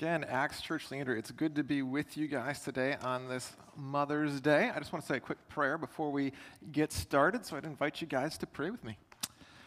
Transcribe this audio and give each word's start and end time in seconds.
Again, 0.00 0.24
Acts 0.24 0.62
Church 0.62 0.90
Leander, 0.90 1.14
it's 1.14 1.30
good 1.30 1.56
to 1.56 1.62
be 1.62 1.82
with 1.82 2.16
you 2.16 2.26
guys 2.26 2.60
today 2.60 2.96
on 3.02 3.28
this 3.28 3.52
Mother's 3.76 4.40
Day. 4.40 4.70
I 4.74 4.78
just 4.78 4.94
want 4.94 5.04
to 5.04 5.12
say 5.12 5.18
a 5.18 5.20
quick 5.20 5.46
prayer 5.50 5.76
before 5.76 6.10
we 6.10 6.32
get 6.72 6.90
started, 6.90 7.44
so 7.44 7.58
I'd 7.58 7.66
invite 7.66 8.00
you 8.00 8.06
guys 8.06 8.38
to 8.38 8.46
pray 8.46 8.70
with 8.70 8.82
me. 8.82 8.96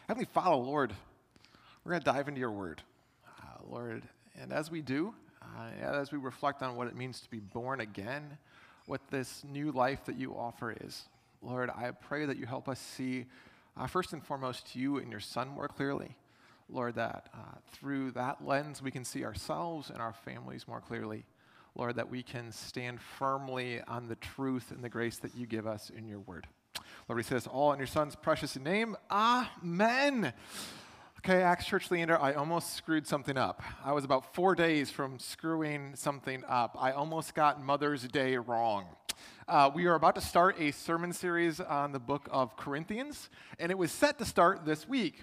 Heavenly 0.08 0.26
Father, 0.26 0.56
Lord, 0.56 0.92
we're 1.84 1.92
going 1.92 2.02
to 2.02 2.04
dive 2.04 2.26
into 2.26 2.40
your 2.40 2.50
word, 2.50 2.82
uh, 3.28 3.62
Lord, 3.70 4.02
and 4.36 4.52
as 4.52 4.72
we 4.72 4.82
do, 4.82 5.14
uh, 5.40 5.70
as 5.80 6.10
we 6.10 6.18
reflect 6.18 6.62
on 6.62 6.74
what 6.74 6.88
it 6.88 6.96
means 6.96 7.20
to 7.20 7.30
be 7.30 7.38
born 7.38 7.80
again, 7.80 8.36
what 8.86 9.02
this 9.12 9.44
new 9.48 9.70
life 9.70 10.04
that 10.06 10.16
you 10.16 10.34
offer 10.34 10.74
is, 10.80 11.04
Lord, 11.42 11.70
I 11.70 11.92
pray 11.92 12.26
that 12.26 12.38
you 12.38 12.46
help 12.46 12.68
us 12.68 12.80
see, 12.80 13.26
uh, 13.76 13.86
first 13.86 14.12
and 14.12 14.20
foremost, 14.20 14.74
you 14.74 14.96
and 14.96 15.12
your 15.12 15.20
Son 15.20 15.46
more 15.46 15.68
clearly. 15.68 16.16
Lord, 16.68 16.94
that 16.96 17.28
uh, 17.34 17.58
through 17.72 18.12
that 18.12 18.44
lens 18.46 18.82
we 18.82 18.90
can 18.90 19.04
see 19.04 19.24
ourselves 19.24 19.90
and 19.90 19.98
our 19.98 20.12
families 20.12 20.66
more 20.66 20.80
clearly. 20.80 21.24
Lord, 21.76 21.96
that 21.96 22.08
we 22.08 22.22
can 22.22 22.52
stand 22.52 23.00
firmly 23.00 23.80
on 23.88 24.06
the 24.06 24.14
truth 24.16 24.70
and 24.70 24.82
the 24.82 24.88
grace 24.88 25.18
that 25.18 25.34
you 25.34 25.46
give 25.46 25.66
us 25.66 25.90
in 25.90 26.06
your 26.06 26.20
word. 26.20 26.46
Lord, 27.08 27.16
we 27.16 27.22
say 27.22 27.34
this 27.34 27.46
all 27.46 27.72
in 27.72 27.78
your 27.78 27.88
son's 27.88 28.14
precious 28.14 28.56
name. 28.56 28.96
Amen. 29.10 30.32
Okay, 31.18 31.42
Acts 31.42 31.66
Church 31.66 31.90
Leander, 31.90 32.20
I 32.20 32.34
almost 32.34 32.74
screwed 32.74 33.06
something 33.06 33.36
up. 33.36 33.62
I 33.82 33.92
was 33.92 34.04
about 34.04 34.34
four 34.34 34.54
days 34.54 34.90
from 34.90 35.18
screwing 35.18 35.96
something 35.96 36.44
up. 36.46 36.76
I 36.78 36.92
almost 36.92 37.34
got 37.34 37.62
Mother's 37.62 38.06
Day 38.06 38.36
wrong. 38.36 38.84
Uh, 39.48 39.70
we 39.74 39.86
are 39.86 39.94
about 39.94 40.14
to 40.16 40.20
start 40.20 40.60
a 40.60 40.70
sermon 40.70 41.12
series 41.12 41.60
on 41.60 41.92
the 41.92 41.98
book 41.98 42.28
of 42.30 42.56
Corinthians, 42.56 43.30
and 43.58 43.72
it 43.72 43.78
was 43.78 43.90
set 43.90 44.18
to 44.18 44.24
start 44.24 44.64
this 44.64 44.88
week. 44.88 45.22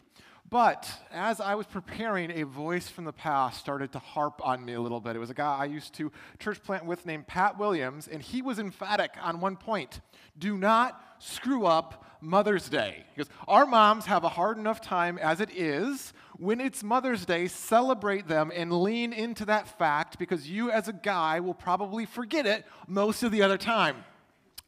But 0.51 0.91
as 1.13 1.39
I 1.39 1.55
was 1.55 1.65
preparing, 1.65 2.29
a 2.29 2.43
voice 2.43 2.89
from 2.89 3.05
the 3.05 3.13
past 3.13 3.57
started 3.57 3.93
to 3.93 3.99
harp 3.99 4.45
on 4.45 4.65
me 4.65 4.73
a 4.73 4.81
little 4.81 4.99
bit. 4.99 5.15
It 5.15 5.19
was 5.19 5.29
a 5.29 5.33
guy 5.33 5.59
I 5.59 5.63
used 5.63 5.93
to 5.93 6.11
church 6.39 6.61
plant 6.61 6.85
with 6.85 7.05
named 7.05 7.25
Pat 7.25 7.57
Williams, 7.57 8.09
and 8.09 8.21
he 8.21 8.41
was 8.41 8.59
emphatic 8.59 9.11
on 9.21 9.39
one 9.39 9.55
point 9.55 10.01
do 10.37 10.57
not 10.57 11.01
screw 11.19 11.65
up 11.65 12.05
Mother's 12.19 12.67
Day. 12.67 13.05
Because 13.15 13.31
our 13.47 13.65
moms 13.65 14.05
have 14.07 14.25
a 14.25 14.29
hard 14.29 14.57
enough 14.57 14.81
time 14.81 15.17
as 15.19 15.39
it 15.39 15.51
is. 15.51 16.11
When 16.37 16.59
it's 16.59 16.83
Mother's 16.83 17.25
Day, 17.25 17.47
celebrate 17.47 18.27
them 18.27 18.51
and 18.53 18.73
lean 18.73 19.13
into 19.13 19.45
that 19.45 19.77
fact 19.77 20.19
because 20.19 20.49
you, 20.49 20.69
as 20.69 20.89
a 20.89 20.93
guy, 20.93 21.39
will 21.39 21.53
probably 21.53 22.05
forget 22.05 22.45
it 22.45 22.65
most 22.87 23.23
of 23.23 23.31
the 23.31 23.41
other 23.41 23.57
time. 23.57 24.03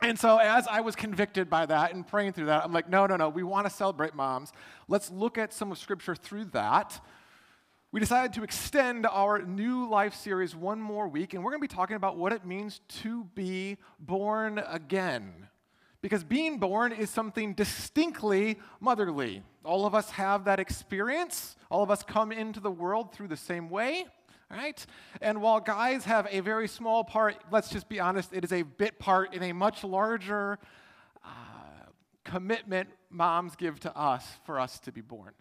And 0.04 0.20
so, 0.20 0.38
as 0.38 0.68
I 0.68 0.82
was 0.82 0.98
convicted 0.98 1.50
by 1.50 1.66
that 1.66 1.94
and 1.94 2.06
praying 2.06 2.34
through 2.34 2.48
that, 2.48 2.66
I'm 2.66 2.74
like, 2.74 2.90
no, 2.90 3.08
no, 3.08 3.16
no, 3.16 3.30
we 3.30 3.42
want 3.42 3.68
to 3.68 3.74
celebrate 3.74 4.14
moms. 4.14 4.52
Let's 4.90 5.10
look 5.10 5.38
at 5.38 5.54
some 5.54 5.72
of 5.72 5.78
Scripture 5.78 6.14
through 6.14 6.46
that. 6.52 7.00
We 7.94 8.02
decided 8.02 8.34
to 8.34 8.44
extend 8.44 9.06
our 9.06 9.42
new 9.44 9.88
life 9.90 10.14
series 10.14 10.58
one 10.58 10.82
more 10.82 11.08
week, 11.08 11.34
and 11.34 11.42
we're 11.42 11.52
going 11.52 11.62
to 11.62 11.68
be 11.70 11.74
talking 11.74 11.96
about 11.96 12.18
what 12.18 12.34
it 12.34 12.46
means 12.46 12.82
to 13.02 13.24
be 13.34 13.78
born 13.98 14.62
again. 14.68 15.48
Because 16.02 16.26
being 16.26 16.58
born 16.58 16.92
is 16.92 17.10
something 17.10 17.54
distinctly 17.54 18.60
motherly. 18.82 19.42
All 19.64 19.86
of 19.86 19.96
us 19.96 20.10
have 20.12 20.44
that 20.44 20.60
experience, 20.60 21.56
all 21.72 21.82
of 21.82 21.90
us 21.90 22.04
come 22.04 22.34
into 22.34 22.60
the 22.60 22.70
world 22.70 23.14
through 23.14 23.30
the 23.30 23.38
same 23.38 23.70
way 23.70 24.08
right? 24.54 24.86
And 25.22 25.42
while 25.42 25.60
guys 25.60 26.06
have 26.06 26.28
a 26.30 26.40
very 26.42 26.68
small 26.68 27.04
part, 27.04 27.38
let's 27.52 27.70
just 27.70 27.90
be 27.90 28.00
honest, 28.00 28.32
it 28.34 28.44
is 28.44 28.54
a 28.54 28.62
bit 28.62 29.00
part 29.00 29.34
in 29.34 29.42
a 29.42 29.52
much 29.52 29.84
larger 29.84 30.60
uh, 31.26 31.28
commitment 32.24 32.90
moms 33.10 33.56
give 33.56 33.80
to 33.82 33.98
us 33.98 34.26
for 34.46 34.60
us 34.60 34.80
to 34.82 34.92
be 34.92 35.02
born. 35.02 35.32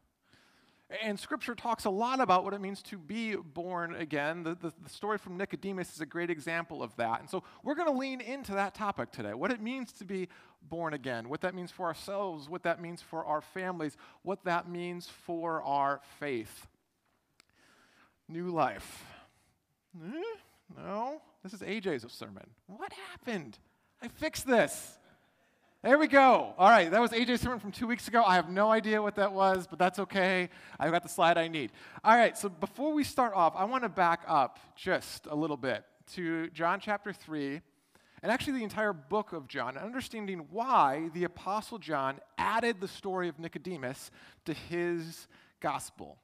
And 1.03 1.19
scripture 1.19 1.55
talks 1.55 1.85
a 1.87 1.91
lot 1.91 2.21
about 2.21 2.45
what 2.45 2.53
it 2.53 2.61
means 2.61 2.83
to 2.85 2.99
be 2.99 3.35
born 3.35 3.95
again. 3.95 4.43
The, 4.43 4.55
the, 4.55 4.73
the 4.83 4.91
story 4.91 5.17
from 5.17 5.37
Nicodemus 5.39 5.95
is 5.95 6.01
a 6.03 6.07
great 6.07 6.29
example 6.29 6.83
of 6.83 6.95
that. 6.97 7.21
And 7.21 7.29
so 7.29 7.43
we're 7.63 7.75
going 7.75 7.91
to 7.91 7.99
lean 7.99 8.21
into 8.21 8.53
that 8.53 8.75
topic 8.75 9.11
today 9.11 9.33
what 9.33 9.51
it 9.51 9.61
means 9.61 9.93
to 9.93 10.05
be 10.05 10.29
born 10.69 10.93
again, 10.93 11.29
what 11.29 11.41
that 11.43 11.55
means 11.55 11.71
for 11.71 11.87
ourselves, 11.87 12.49
what 12.49 12.63
that 12.65 12.81
means 12.81 13.01
for 13.03 13.25
our 13.25 13.41
families, 13.41 13.97
what 14.23 14.45
that 14.45 14.69
means 14.69 15.09
for 15.09 15.63
our 15.63 16.01
faith 16.19 16.67
new 18.33 18.49
life. 18.51 19.05
Eh? 20.03 20.23
No, 20.77 21.21
this 21.43 21.53
is 21.53 21.61
AJ's 21.61 22.11
sermon. 22.13 22.47
What 22.67 22.93
happened? 22.93 23.59
I 24.01 24.09
fixed 24.09 24.47
this. 24.47 24.99
There 25.83 25.99
we 25.99 26.07
go. 26.07 26.55
All 26.57 26.71
right, 26.71 26.91
that 26.91 27.01
was 27.01 27.11
AJ's 27.11 27.41
sermon 27.41 27.59
from 27.59 27.73
two 27.73 27.87
weeks 27.87 28.07
ago. 28.09 28.23
I 28.25 28.37
have 28.37 28.49
no 28.49 28.71
idea 28.71 29.03
what 29.03 29.17
that 29.17 29.33
was, 29.33 29.67
but 29.67 29.79
that's 29.79 29.99
okay. 29.99 30.49
I've 30.79 30.93
got 30.93 31.03
the 31.03 31.09
slide 31.09 31.37
I 31.37 31.49
need. 31.49 31.73
All 32.05 32.17
right, 32.17 32.39
so 32.39 32.49
before 32.49 32.93
we 32.93 33.05
start 33.05 33.35
off, 33.35 33.55
I 33.57 33.65
want 33.65 33.83
to 33.83 33.89
back 33.89 34.23
up 34.29 34.61
just 34.77 35.27
a 35.27 35.35
little 35.35 35.57
bit 35.57 35.85
to 36.15 36.49
John 36.51 36.79
chapter 36.81 37.13
3, 37.13 37.61
and 38.23 38.31
actually 38.31 38.59
the 38.59 38.65
entire 38.65 38.93
book 38.93 39.33
of 39.33 39.49
John, 39.49 39.77
understanding 39.77 40.47
why 40.51 41.11
the 41.15 41.25
Apostle 41.25 41.79
John 41.79 42.21
added 42.39 42.81
the 42.81 42.89
story 42.89 43.29
of 43.29 43.41
Nicodemus 43.41 44.13
to 44.45 44.55
his 44.55 45.27
gospel. 45.61 46.22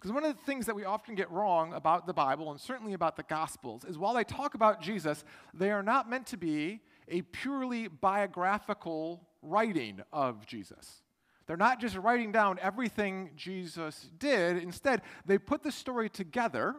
Because 0.00 0.12
one 0.12 0.24
of 0.24 0.34
the 0.34 0.42
things 0.44 0.64
that 0.64 0.74
we 0.74 0.86
often 0.86 1.14
get 1.14 1.30
wrong 1.30 1.74
about 1.74 2.06
the 2.06 2.14
Bible, 2.14 2.50
and 2.50 2.58
certainly 2.58 2.94
about 2.94 3.16
the 3.16 3.22
Gospels, 3.22 3.84
is 3.84 3.98
while 3.98 4.14
they 4.14 4.24
talk 4.24 4.54
about 4.54 4.80
Jesus, 4.80 5.24
they 5.52 5.70
are 5.70 5.82
not 5.82 6.08
meant 6.08 6.26
to 6.28 6.38
be 6.38 6.80
a 7.06 7.20
purely 7.20 7.86
biographical 7.86 9.28
writing 9.42 10.00
of 10.10 10.46
Jesus. 10.46 11.02
They're 11.46 11.58
not 11.58 11.80
just 11.80 11.96
writing 11.96 12.32
down 12.32 12.58
everything 12.62 13.32
Jesus 13.36 14.08
did. 14.16 14.56
Instead, 14.56 15.02
they 15.26 15.36
put 15.36 15.62
the 15.62 15.72
story 15.72 16.08
together. 16.08 16.76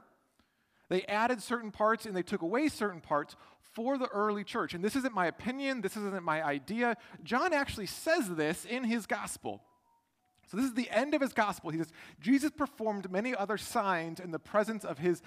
They 0.89 1.03
added 1.03 1.43
certain 1.43 1.69
parts 1.69 2.07
and 2.07 2.15
they 2.15 2.23
took 2.23 2.41
away 2.41 2.69
certain 2.69 3.01
parts 3.01 3.35
for 3.59 3.99
the 3.99 4.07
early 4.07 4.43
church. 4.43 4.73
And 4.73 4.83
this 4.83 4.95
isn't 4.95 5.13
my 5.13 5.27
opinion, 5.27 5.81
this 5.81 5.95
isn't 5.95 6.23
my 6.23 6.43
idea. 6.43 6.97
John 7.23 7.53
actually 7.53 7.85
says 7.85 8.29
this 8.29 8.65
in 8.65 8.83
his 8.83 9.05
gospel. 9.05 9.61
So, 10.51 10.57
this 10.57 10.65
is 10.65 10.73
the 10.73 10.89
end 10.89 11.13
of 11.13 11.21
his 11.21 11.31
gospel. 11.31 11.69
He 11.69 11.77
says, 11.77 11.93
Jesus 12.19 12.51
performed 12.51 13.09
many 13.09 13.33
other 13.33 13.57
signs 13.57 14.19
in 14.19 14.31
the 14.31 14.39
presence 14.39 14.83
of 14.83 14.97
his 14.97 15.21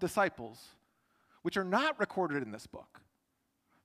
disciples, 0.00 0.68
which 1.42 1.58
are 1.58 1.64
not 1.64 2.00
recorded 2.00 2.42
in 2.42 2.52
this 2.52 2.66
book. 2.66 3.02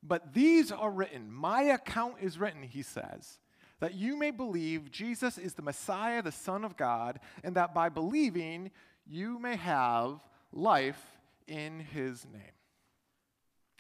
But 0.02 0.34
these 0.34 0.72
are 0.72 0.90
written. 0.90 1.30
My 1.30 1.64
account 1.64 2.16
is 2.22 2.40
written, 2.40 2.64
he 2.64 2.84
says, 2.84 3.40
that 3.82 3.96
you 3.96 4.16
may 4.16 4.32
believe 4.32 4.92
Jesus 4.92 5.38
is 5.38 5.56
the 5.56 5.62
Messiah, 5.62 6.22
the 6.22 6.32
Son 6.32 6.64
of 6.64 6.78
God, 6.78 7.20
and 7.44 7.54
that 7.58 7.74
by 7.74 7.90
believing 7.90 8.72
you 9.06 9.40
may 9.40 9.58
have 9.58 10.22
life 10.54 11.04
in 11.48 11.82
his 11.82 12.26
name. 12.32 12.54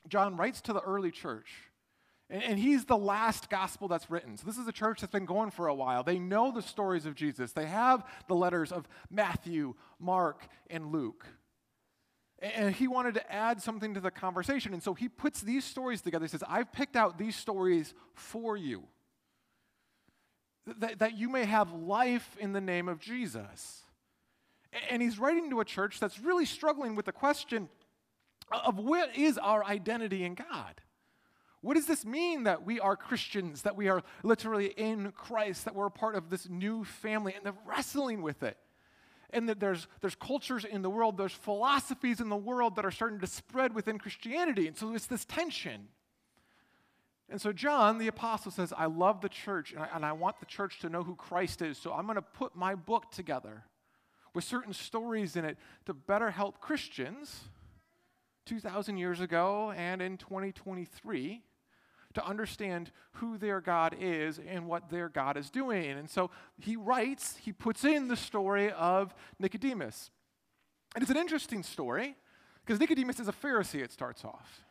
John 0.10 0.36
writes 0.36 0.60
to 0.62 0.74
the 0.74 0.82
early 0.82 1.12
church 1.12 1.54
and, 2.32 2.42
and 2.44 2.60
he's 2.60 2.86
the 2.86 2.98
last 2.98 3.50
gospel 3.50 3.88
that's 3.88 4.10
written. 4.10 4.38
So 4.38 4.48
this 4.48 4.58
is 4.58 4.68
a 4.68 4.72
church 4.72 5.02
that's 5.02 5.12
been 5.12 5.26
going 5.26 5.52
for 5.52 5.68
a 5.68 5.76
while. 5.76 6.04
They 6.04 6.18
know 6.18 6.52
the 6.52 6.62
stories 6.62 7.06
of 7.06 7.14
Jesus, 7.14 7.52
they 7.52 7.68
have 7.68 8.04
the 8.28 8.36
letters 8.36 8.72
of 8.72 8.88
Matthew, 9.12 9.76
Mark, 10.00 10.48
and 10.70 10.92
Luke. 10.92 11.26
And 12.40 12.74
he 12.74 12.88
wanted 12.88 13.14
to 13.16 13.32
add 13.32 13.62
something 13.62 13.94
to 13.94 14.00
the 14.00 14.10
conversation. 14.10 14.74
And 14.74 14.82
so 14.82 14.96
he 14.96 15.08
puts 15.08 15.42
these 15.42 15.64
stories 15.64 16.02
together. 16.02 16.26
He 16.26 16.30
says, 16.30 16.44
I've 16.48 16.72
picked 16.72 16.96
out 16.96 17.20
these 17.20 17.36
stories 17.36 17.94
for 18.16 18.58
you, 18.58 18.82
that, 20.66 20.98
that 21.00 21.18
you 21.20 21.30
may 21.30 21.46
have 21.46 21.72
life 21.72 22.36
in 22.40 22.54
the 22.54 22.62
name 22.62 22.88
of 22.88 23.00
Jesus. 23.00 23.84
And 24.90 25.04
he's 25.04 25.20
writing 25.20 25.52
to 25.52 25.60
a 25.60 25.66
church 25.66 26.00
that's 26.00 26.20
really 26.20 26.46
struggling 26.46 26.96
with 26.96 27.06
the 27.06 27.12
question 27.12 27.70
of 28.52 28.80
what 28.80 29.16
is 29.16 29.38
our 29.38 29.64
identity 29.64 30.24
in 30.24 30.34
God? 30.34 30.82
What 31.62 31.76
does 31.76 31.86
this 31.86 32.06
mean 32.06 32.44
that 32.44 32.66
we 32.66 32.80
are 32.80 32.96
Christians, 32.96 33.62
that 33.62 33.76
we 33.76 33.88
are 33.88 34.02
literally 34.24 34.68
in 34.68 35.12
Christ, 35.12 35.66
that 35.66 35.76
we're 35.76 35.86
a 35.86 35.92
part 35.92 36.16
of 36.16 36.30
this 36.30 36.50
new 36.50 36.84
family, 36.84 37.34
and 37.36 37.46
they're 37.46 37.54
wrestling 37.66 38.24
with 38.24 38.42
it? 38.42 38.58
And 39.30 39.48
that 39.48 39.60
there's, 39.60 39.88
there's 40.02 40.16
cultures 40.16 40.66
in 40.66 40.82
the 40.82 40.90
world, 40.90 41.18
there's 41.18 41.32
philosophies 41.32 42.20
in 42.20 42.30
the 42.30 42.36
world 42.36 42.76
that 42.76 42.86
are 42.86 42.92
starting 42.92 43.20
to 43.20 43.28
spread 43.28 43.76
within 43.76 44.00
Christianity. 44.00 44.68
And 44.68 44.76
so 44.76 44.94
it's 44.94 45.06
this 45.06 45.24
tension. 45.24 45.88
And 47.30 47.40
so 47.40 47.54
John, 47.54 48.00
the 48.00 48.08
apostle, 48.08 48.52
says, 48.52 48.74
I 48.76 48.88
love 48.88 49.22
the 49.22 49.30
church, 49.30 49.72
and 49.72 49.84
I, 49.84 49.88
and 49.94 50.04
I 50.04 50.14
want 50.14 50.40
the 50.40 50.46
church 50.48 50.80
to 50.80 50.90
know 50.90 51.04
who 51.04 51.16
Christ 51.16 51.62
is. 51.62 51.78
So 51.78 51.94
I'm 51.94 52.06
going 52.06 52.16
to 52.16 52.22
put 52.24 52.56
my 52.56 52.74
book 52.74 53.12
together 53.12 53.64
with 54.34 54.44
certain 54.44 54.74
stories 54.74 55.36
in 55.36 55.46
it 55.46 55.58
to 55.86 55.94
better 55.94 56.32
help 56.32 56.60
Christians 56.60 57.42
2,000 58.48 58.98
years 58.98 59.22
ago 59.22 59.72
and 59.78 60.02
in 60.02 60.18
2023 60.18 61.44
to 62.14 62.26
understand 62.26 62.92
who 63.14 63.38
their 63.38 63.62
God 63.62 63.96
is 64.00 64.40
and 64.48 64.68
what 64.68 64.90
their 64.90 65.10
God 65.10 65.38
is 65.38 65.50
doing. 65.50 65.92
And 65.92 66.10
so 66.10 66.32
he 66.60 66.76
writes, 66.76 67.38
he 67.38 67.52
puts 67.52 67.84
in 67.84 68.08
the 68.08 68.16
story 68.16 68.72
of 68.72 69.14
Nicodemus. 69.40 70.12
And 70.96 71.02
it's 71.02 71.12
an 71.12 71.18
interesting 71.18 71.64
story 71.64 72.16
because 72.66 72.80
Nicodemus 72.80 73.20
is 73.20 73.28
a 73.28 73.34
Pharisee, 73.34 73.82
it 73.82 73.92
starts 73.92 74.26
off. 74.26 74.62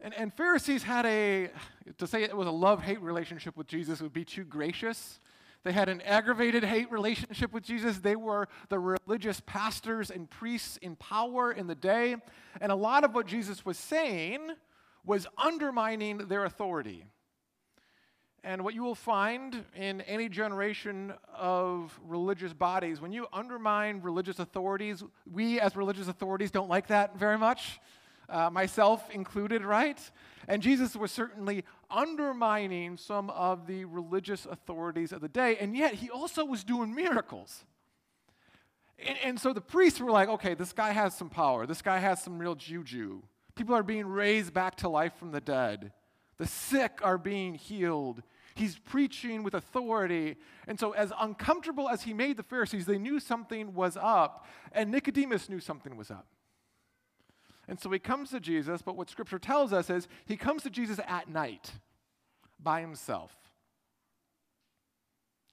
And, 0.00 0.14
and 0.14 0.32
Pharisees 0.32 0.84
had 0.84 1.06
a, 1.06 1.50
to 1.98 2.06
say 2.06 2.22
it 2.22 2.36
was 2.36 2.46
a 2.46 2.52
love 2.52 2.82
hate 2.82 3.00
relationship 3.00 3.56
with 3.56 3.66
Jesus 3.66 4.00
would 4.00 4.12
be 4.12 4.24
too 4.24 4.44
gracious. 4.44 5.18
They 5.64 5.72
had 5.72 5.88
an 5.88 6.00
aggravated 6.02 6.62
hate 6.62 6.90
relationship 6.92 7.52
with 7.52 7.64
Jesus. 7.64 7.98
They 7.98 8.14
were 8.14 8.48
the 8.68 8.78
religious 8.78 9.42
pastors 9.44 10.10
and 10.10 10.30
priests 10.30 10.76
in 10.78 10.94
power 10.96 11.50
in 11.50 11.66
the 11.66 11.74
day. 11.74 12.16
And 12.60 12.70
a 12.70 12.76
lot 12.76 13.02
of 13.02 13.14
what 13.14 13.26
Jesus 13.26 13.66
was 13.66 13.76
saying 13.76 14.52
was 15.08 15.26
undermining 15.38 16.18
their 16.28 16.44
authority. 16.44 17.02
And 18.44 18.62
what 18.62 18.74
you 18.74 18.82
will 18.82 18.94
find 18.94 19.64
in 19.74 20.02
any 20.02 20.28
generation 20.28 21.14
of 21.34 21.98
religious 22.04 22.52
bodies, 22.52 23.00
when 23.00 23.10
you 23.10 23.26
undermine 23.32 24.02
religious 24.02 24.38
authorities, 24.38 25.02
we 25.24 25.60
as 25.60 25.74
religious 25.76 26.08
authorities 26.08 26.50
don't 26.50 26.68
like 26.68 26.88
that 26.88 27.18
very 27.18 27.38
much, 27.38 27.80
uh, 28.28 28.50
myself 28.50 29.08
included, 29.10 29.64
right? 29.64 29.98
And 30.46 30.62
Jesus 30.62 30.94
was 30.94 31.10
certainly 31.10 31.64
undermining 31.90 32.98
some 32.98 33.30
of 33.30 33.66
the 33.66 33.86
religious 33.86 34.44
authorities 34.44 35.10
of 35.12 35.22
the 35.22 35.28
day, 35.28 35.56
and 35.56 35.74
yet 35.74 35.94
he 35.94 36.10
also 36.10 36.44
was 36.44 36.64
doing 36.64 36.94
miracles. 36.94 37.64
And, 38.98 39.16
and 39.24 39.40
so 39.40 39.54
the 39.54 39.62
priests 39.62 40.00
were 40.00 40.10
like, 40.10 40.28
okay, 40.28 40.52
this 40.52 40.74
guy 40.74 40.90
has 40.90 41.16
some 41.16 41.30
power, 41.30 41.64
this 41.64 41.80
guy 41.80 41.98
has 41.98 42.22
some 42.22 42.38
real 42.38 42.54
juju. 42.54 43.22
People 43.58 43.74
are 43.74 43.82
being 43.82 44.06
raised 44.06 44.54
back 44.54 44.76
to 44.76 44.88
life 44.88 45.12
from 45.18 45.32
the 45.32 45.40
dead. 45.40 45.92
The 46.38 46.46
sick 46.46 47.00
are 47.02 47.18
being 47.18 47.54
healed. 47.54 48.22
He's 48.54 48.78
preaching 48.78 49.42
with 49.42 49.52
authority. 49.54 50.36
And 50.68 50.78
so, 50.78 50.92
as 50.92 51.12
uncomfortable 51.18 51.88
as 51.88 52.02
he 52.02 52.14
made 52.14 52.36
the 52.36 52.44
Pharisees, 52.44 52.86
they 52.86 52.98
knew 52.98 53.18
something 53.18 53.74
was 53.74 53.96
up, 54.00 54.46
and 54.70 54.92
Nicodemus 54.92 55.48
knew 55.48 55.58
something 55.58 55.96
was 55.96 56.08
up. 56.08 56.28
And 57.66 57.80
so 57.80 57.90
he 57.90 57.98
comes 57.98 58.30
to 58.30 58.38
Jesus, 58.38 58.80
but 58.80 58.96
what 58.96 59.10
Scripture 59.10 59.40
tells 59.40 59.72
us 59.72 59.90
is 59.90 60.06
he 60.24 60.36
comes 60.36 60.62
to 60.62 60.70
Jesus 60.70 61.00
at 61.06 61.28
night 61.28 61.72
by 62.60 62.80
himself. 62.80 63.34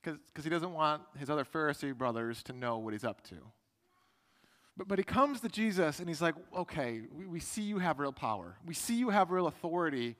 Because 0.03 0.43
he 0.43 0.49
doesn't 0.51 0.71
want 0.71 1.01
his 1.17 1.31
other 1.31 1.43
Pharisee 1.43 1.97
brothers 1.97 2.43
to 2.43 2.53
know 2.53 2.77
what 2.77 2.93
he's 2.93 3.03
up 3.03 3.23
to. 3.29 3.37
But, 4.77 4.87
but 4.87 4.99
he 4.99 5.03
comes 5.03 5.41
to 5.41 5.49
Jesus 5.49 5.99
and 5.99 6.07
he's 6.07 6.21
like, 6.21 6.35
okay, 6.55 7.01
we, 7.11 7.25
we 7.25 7.39
see 7.39 7.61
you 7.61 7.79
have 7.79 7.99
real 7.99 8.11
power. 8.11 8.57
We 8.65 8.73
see 8.73 8.95
you 8.95 9.09
have 9.09 9.31
real 9.31 9.47
authority 9.47 10.15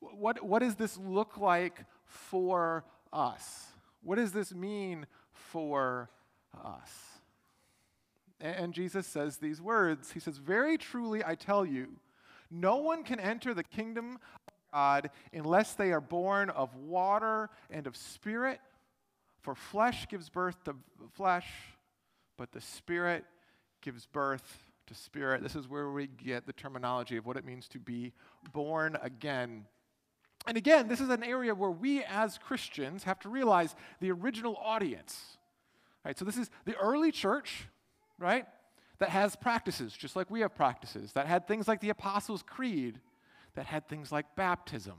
what, 0.00 0.42
what 0.44 0.60
does 0.60 0.74
this 0.74 0.96
look 0.98 1.38
like 1.38 1.84
for 2.04 2.84
us? 3.12 3.66
What 4.02 4.16
does 4.16 4.32
this 4.32 4.54
mean 4.54 5.06
for 5.32 6.10
us? 6.64 6.90
And, 8.40 8.56
and 8.56 8.74
Jesus 8.74 9.06
says 9.06 9.38
these 9.38 9.60
words 9.60 10.12
He 10.12 10.20
says, 10.20 10.38
Very 10.38 10.78
truly 10.78 11.24
I 11.24 11.34
tell 11.34 11.64
you, 11.64 11.88
no 12.50 12.76
one 12.76 13.02
can 13.02 13.18
enter 13.18 13.54
the 13.54 13.64
kingdom 13.64 14.18
of 14.48 14.54
God 14.72 15.10
unless 15.32 15.72
they 15.72 15.92
are 15.92 16.00
born 16.00 16.50
of 16.50 16.74
water 16.74 17.50
and 17.70 17.86
of 17.86 17.96
spirit. 17.96 18.60
For 19.40 19.54
flesh 19.54 20.08
gives 20.08 20.28
birth 20.28 20.62
to 20.64 20.74
flesh, 21.12 21.46
but 22.36 22.52
the 22.52 22.60
spirit 22.60 23.24
gives 23.86 24.04
birth 24.06 24.64
to 24.88 24.94
spirit. 24.96 25.44
This 25.44 25.54
is 25.54 25.68
where 25.68 25.88
we 25.90 26.08
get 26.08 26.44
the 26.44 26.52
terminology 26.52 27.16
of 27.16 27.24
what 27.24 27.36
it 27.36 27.44
means 27.44 27.68
to 27.68 27.78
be 27.78 28.12
born 28.52 28.98
again. 29.00 29.64
And 30.44 30.56
again, 30.56 30.88
this 30.88 31.00
is 31.00 31.08
an 31.08 31.22
area 31.22 31.54
where 31.54 31.70
we 31.70 32.02
as 32.02 32.36
Christians 32.36 33.04
have 33.04 33.20
to 33.20 33.28
realize 33.28 33.76
the 34.00 34.10
original 34.10 34.56
audience. 34.56 35.38
Right? 36.04 36.18
So 36.18 36.24
this 36.24 36.36
is 36.36 36.50
the 36.64 36.74
early 36.78 37.12
church, 37.12 37.68
right? 38.18 38.44
That 38.98 39.10
has 39.10 39.36
practices, 39.36 39.92
just 39.92 40.16
like 40.16 40.32
we 40.32 40.40
have 40.40 40.56
practices, 40.56 41.12
that 41.12 41.28
had 41.28 41.46
things 41.46 41.68
like 41.68 41.80
the 41.80 41.90
Apostles' 41.90 42.42
Creed, 42.42 43.00
that 43.54 43.66
had 43.66 43.88
things 43.88 44.10
like 44.10 44.34
baptism. 44.34 44.96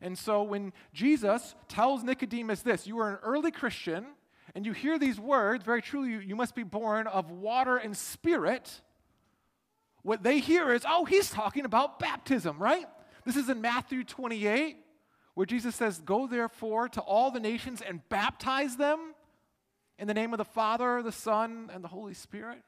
And 0.00 0.16
so 0.16 0.42
when 0.42 0.72
Jesus 0.94 1.54
tells 1.68 2.02
Nicodemus 2.02 2.62
this, 2.62 2.86
you 2.86 2.98
are 2.98 3.10
an 3.10 3.18
early 3.22 3.50
Christian, 3.50 4.06
and 4.54 4.64
you 4.64 4.72
hear 4.72 4.98
these 4.98 5.18
words, 5.18 5.64
very 5.64 5.82
truly, 5.82 6.10
you, 6.10 6.20
you 6.20 6.36
must 6.36 6.54
be 6.54 6.62
born 6.62 7.06
of 7.06 7.30
water 7.30 7.76
and 7.76 7.96
spirit. 7.96 8.80
What 10.02 10.22
they 10.22 10.38
hear 10.38 10.72
is, 10.72 10.84
oh, 10.88 11.04
he's 11.04 11.30
talking 11.30 11.64
about 11.64 11.98
baptism, 11.98 12.58
right? 12.58 12.86
This 13.24 13.36
is 13.36 13.48
in 13.48 13.60
Matthew 13.60 14.04
28, 14.04 14.76
where 15.34 15.46
Jesus 15.46 15.74
says, 15.74 15.98
Go 15.98 16.26
therefore 16.26 16.88
to 16.90 17.00
all 17.00 17.30
the 17.30 17.40
nations 17.40 17.82
and 17.82 18.06
baptize 18.08 18.76
them 18.76 19.14
in 19.98 20.06
the 20.06 20.14
name 20.14 20.32
of 20.32 20.38
the 20.38 20.44
Father, 20.44 21.02
the 21.02 21.12
Son, 21.12 21.70
and 21.72 21.82
the 21.82 21.88
Holy 21.88 22.14
Spirit. 22.14 22.62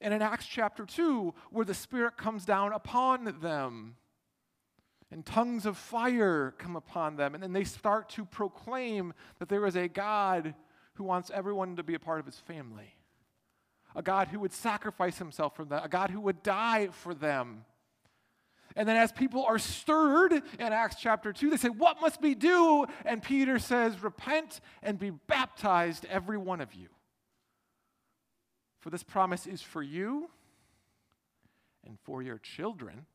And 0.00 0.12
in 0.12 0.22
Acts 0.22 0.46
chapter 0.46 0.84
2, 0.84 1.34
where 1.50 1.64
the 1.64 1.74
Spirit 1.74 2.16
comes 2.16 2.44
down 2.44 2.72
upon 2.72 3.36
them, 3.40 3.96
and 5.10 5.24
tongues 5.24 5.66
of 5.66 5.76
fire 5.76 6.54
come 6.58 6.76
upon 6.76 7.16
them, 7.16 7.34
and 7.34 7.42
then 7.42 7.52
they 7.52 7.64
start 7.64 8.08
to 8.10 8.24
proclaim 8.24 9.12
that 9.38 9.48
there 9.48 9.66
is 9.66 9.76
a 9.76 9.88
God 9.88 10.54
who 10.94 11.04
wants 11.04 11.30
everyone 11.32 11.76
to 11.76 11.82
be 11.82 11.94
a 11.94 11.98
part 11.98 12.18
of 12.18 12.26
his 12.26 12.38
family, 12.38 12.96
a 13.94 14.02
God 14.02 14.28
who 14.28 14.40
would 14.40 14.52
sacrifice 14.52 15.18
himself 15.18 15.54
for 15.54 15.64
them, 15.64 15.80
a 15.82 15.88
God 15.88 16.10
who 16.10 16.20
would 16.20 16.42
die 16.42 16.88
for 16.90 17.14
them. 17.14 17.64
And 18.74 18.86
then, 18.86 18.96
as 18.96 19.10
people 19.10 19.44
are 19.44 19.58
stirred 19.58 20.32
in 20.32 20.42
Acts 20.60 20.96
chapter 21.00 21.32
2, 21.32 21.50
they 21.50 21.56
say, 21.56 21.68
What 21.68 22.00
must 22.00 22.20
we 22.20 22.34
do? 22.34 22.84
And 23.06 23.22
Peter 23.22 23.58
says, 23.58 24.02
Repent 24.02 24.60
and 24.82 24.98
be 24.98 25.10
baptized, 25.10 26.04
every 26.10 26.36
one 26.36 26.60
of 26.60 26.74
you. 26.74 26.88
For 28.80 28.90
this 28.90 29.02
promise 29.02 29.46
is 29.46 29.62
for 29.62 29.82
you 29.82 30.28
and 31.86 31.98
for 32.04 32.22
your 32.22 32.38
children, 32.38 33.06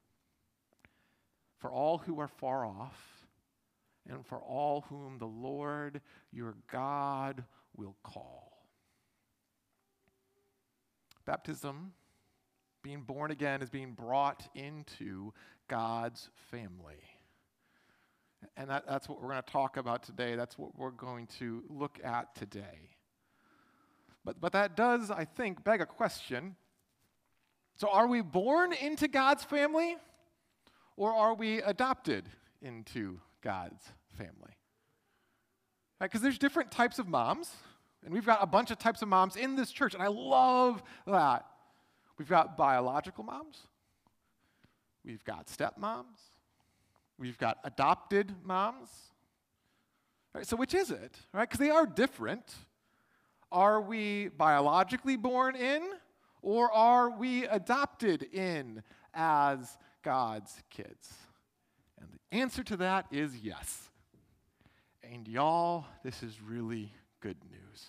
for 1.62 1.72
all 1.72 2.00
who 2.00 2.20
are 2.20 2.28
far 2.28 2.66
off, 2.66 3.00
and 4.10 4.26
for 4.26 4.40
all 4.40 4.82
whom 4.90 5.20
the 5.20 5.28
Lord 5.28 6.02
your 6.32 6.56
God 6.72 7.44
will 7.78 7.96
call. 8.04 8.66
Baptism 11.26 11.94
being 12.84 13.02
born 13.02 13.30
again 13.30 13.62
is 13.62 13.70
being 13.70 13.94
brought 13.94 14.50
into 14.56 15.32
God's 15.68 16.30
family. 16.50 16.98
And 18.58 18.72
that, 18.72 18.88
that's 18.88 19.08
what 19.08 19.22
we're 19.22 19.30
going 19.30 19.44
to 19.44 19.52
talk 19.52 19.78
about 19.78 20.02
today. 20.02 20.36
That's 20.36 20.58
what 20.58 20.76
we're 20.76 20.90
going 20.90 21.28
to 21.40 21.64
look 21.70 22.00
at 22.04 22.34
today. 22.36 22.90
But, 24.26 24.42
but 24.42 24.54
that 24.54 24.76
does, 24.76 25.12
I 25.12 25.26
think, 25.26 25.64
beg 25.64 25.80
a 25.80 25.86
question. 25.86 26.56
So, 27.76 27.88
are 27.88 28.08
we 28.08 28.22
born 28.22 28.74
into 28.74 29.08
God's 29.08 29.44
family 29.44 29.96
or 31.02 31.12
are 31.16 31.34
we 31.34 31.64
adopted 31.64 32.30
into 32.62 33.20
God's 33.42 33.84
family? 34.20 34.54
Because 36.00 36.22
right, 36.22 36.26
there's 36.26 36.38
different 36.38 36.70
types 36.70 37.00
of 37.00 37.08
moms, 37.08 37.50
and 38.06 38.14
we've 38.14 38.26
got 38.26 38.38
a 38.40 38.46
bunch 38.46 38.70
of 38.70 38.78
types 38.78 39.02
of 39.02 39.08
moms 39.08 39.36
in 39.36 39.56
this 39.56 39.72
church, 39.72 39.96
and 39.96 40.04
I 40.04 40.10
love 40.10 40.84
that. 41.08 41.48
We've 42.20 42.30
got 42.30 42.56
biological 42.56 43.24
moms, 43.24 43.58
we've 45.04 45.24
got 45.24 45.48
stepmoms, 45.48 46.20
we've 47.18 47.40
got 47.40 47.58
adopted 47.64 48.36
moms. 48.44 48.92
Right, 50.36 50.46
so, 50.46 50.56
which 50.56 50.76
is 50.76 50.92
it? 50.92 51.18
Right? 51.34 51.50
Because 51.50 51.60
they 51.60 51.72
are 51.72 51.88
different. 51.88 52.46
Are 53.52 53.82
we 53.82 54.28
biologically 54.28 55.18
born 55.18 55.56
in, 55.56 55.82
or 56.44 56.72
are 56.72 57.10
we 57.10 57.46
adopted 57.48 58.22
in 58.32 58.84
as 59.16 59.80
God's 60.04 60.64
kids? 60.70 61.14
And 62.00 62.10
the 62.12 62.38
answer 62.38 62.64
to 62.64 62.78
that 62.78 63.08
is 63.12 63.38
yes. 63.38 63.90
And 65.04 65.28
y'all, 65.28 65.86
this 66.04 66.24
is 66.24 66.42
really 66.42 66.94
good 67.22 67.38
news. 67.50 67.86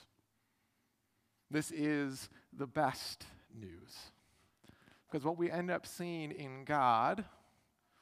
This 1.51 1.71
is 1.71 2.29
the 2.53 2.67
best 2.67 3.27
news. 3.55 3.97
Because 5.11 5.25
what 5.25 5.39
we 5.39 5.51
end 5.51 5.71
up 5.71 5.87
seeing 5.87 6.33
in 6.33 6.65
God, 6.65 7.25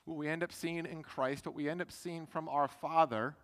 what 0.05 0.17
we 0.17 0.29
end 0.29 0.43
up 0.43 0.53
seeing 0.53 0.87
in 0.87 1.03
Christ, 1.03 1.47
what 1.47 1.55
we 1.55 1.69
end 1.69 1.83
up 1.83 1.91
seeing 1.91 2.27
from 2.27 2.49
our 2.49 2.69
Father, 2.69 3.35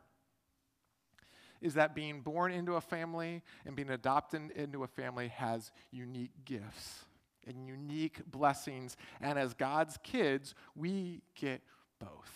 is 1.61 1.75
that 1.75 1.95
being 1.95 2.21
born 2.21 2.53
into 2.53 2.75
a 2.75 2.81
family 2.81 3.43
and 3.65 3.75
being 3.75 3.91
adopted 3.91 4.51
into 4.53 4.85
a 4.85 4.87
family 4.87 5.29
has 5.29 5.73
unique 5.91 6.33
gifts 6.45 7.06
and 7.47 7.67
unique 7.67 8.21
blessings. 8.31 8.97
And 9.21 9.39
as 9.39 9.55
God's 9.55 9.99
kids, 10.03 10.55
we 10.75 11.23
get 11.35 11.63
both. 12.01 12.31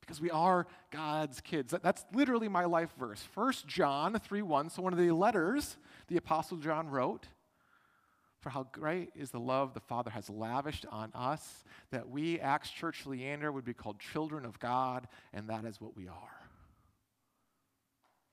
Because 0.00 0.20
we 0.20 0.30
are 0.30 0.66
God's 0.90 1.40
kids. 1.40 1.74
That's 1.82 2.04
literally 2.12 2.48
my 2.48 2.64
life 2.64 2.90
verse. 2.98 3.26
1 3.34 3.52
John 3.66 4.18
3 4.18 4.42
1. 4.42 4.70
So, 4.70 4.82
one 4.82 4.92
of 4.92 4.98
the 4.98 5.12
letters 5.12 5.76
the 6.08 6.16
Apostle 6.16 6.56
John 6.56 6.88
wrote 6.88 7.28
for 8.40 8.50
how 8.50 8.66
great 8.72 9.10
is 9.14 9.30
the 9.30 9.38
love 9.38 9.74
the 9.74 9.80
Father 9.80 10.10
has 10.10 10.30
lavished 10.30 10.86
on 10.90 11.12
us 11.14 11.64
that 11.90 12.08
we, 12.08 12.40
Acts 12.40 12.70
Church 12.70 13.06
Leander, 13.06 13.52
would 13.52 13.64
be 13.64 13.74
called 13.74 14.00
children 14.00 14.44
of 14.44 14.58
God, 14.58 15.06
and 15.32 15.48
that 15.48 15.64
is 15.64 15.80
what 15.80 15.96
we 15.96 16.08
are. 16.08 16.40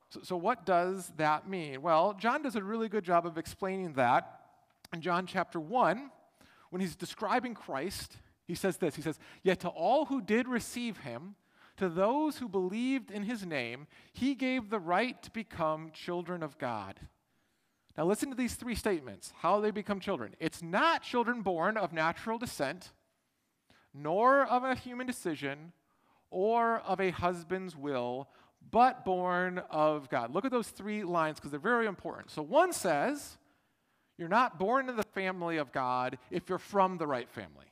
So, 0.09 0.21
so, 0.23 0.37
what 0.37 0.65
does 0.65 1.11
that 1.17 1.49
mean? 1.49 1.81
Well, 1.81 2.13
John 2.13 2.41
does 2.41 2.55
a 2.55 2.63
really 2.63 2.89
good 2.89 3.03
job 3.03 3.25
of 3.25 3.37
explaining 3.37 3.93
that 3.93 4.46
in 4.94 5.01
John 5.01 5.25
chapter 5.25 5.60
1. 5.60 6.12
When 6.70 6.82
he's 6.82 6.96
describing 6.96 7.53
Christ, 7.53 8.17
he 8.46 8.56
says 8.56 8.77
this 8.77 8.96
He 8.96 9.01
says, 9.01 9.20
Yet 9.44 9.60
to 9.62 9.70
all 9.70 10.06
who 10.06 10.22
did 10.22 10.48
receive 10.48 10.98
him, 10.98 11.36
to 11.77 11.89
those 11.89 12.38
who 12.38 12.50
believed 12.50 13.12
in 13.12 13.24
his 13.24 13.46
name, 13.46 13.88
he 14.12 14.34
gave 14.34 14.70
the 14.70 14.79
right 14.79 15.22
to 15.24 15.32
become 15.32 15.91
children 15.91 16.41
of 16.41 16.58
God. 16.58 17.00
Now, 17.98 18.06
listen 18.06 18.29
to 18.29 18.36
these 18.36 18.56
three 18.56 18.75
statements 18.75 19.34
how 19.39 19.60
they 19.60 19.72
become 19.72 20.00
children. 20.00 20.36
It's 20.39 20.62
not 20.62 21.01
children 21.01 21.41
born 21.41 21.77
of 21.77 21.94
natural 21.94 22.38
descent, 22.38 22.91
nor 23.94 24.46
of 24.46 24.63
a 24.63 24.75
human 24.75 25.08
decision, 25.08 25.72
or 26.29 26.79
of 26.79 27.00
a 27.00 27.12
husband's 27.12 27.75
will, 27.75 28.27
but 28.72 29.06
born 29.06 29.60
of 29.72 30.10
God. 30.10 30.34
Look 30.34 30.46
at 30.46 30.51
those 30.51 30.70
three 30.70 31.03
lines 31.03 31.38
because 31.38 31.51
they're 31.51 31.60
very 31.60 31.88
important. 31.88 32.29
So, 32.29 32.41
one 32.41 32.74
says, 32.74 33.38
You're 34.17 34.29
not 34.29 34.57
born 34.57 34.89
into 34.89 34.93
the 34.93 35.03
family 35.03 35.57
of 35.57 35.71
God 35.71 36.17
if 36.31 36.50
you're 36.50 36.57
from 36.57 36.97
the 36.97 37.07
right 37.07 37.29
family. 37.29 37.65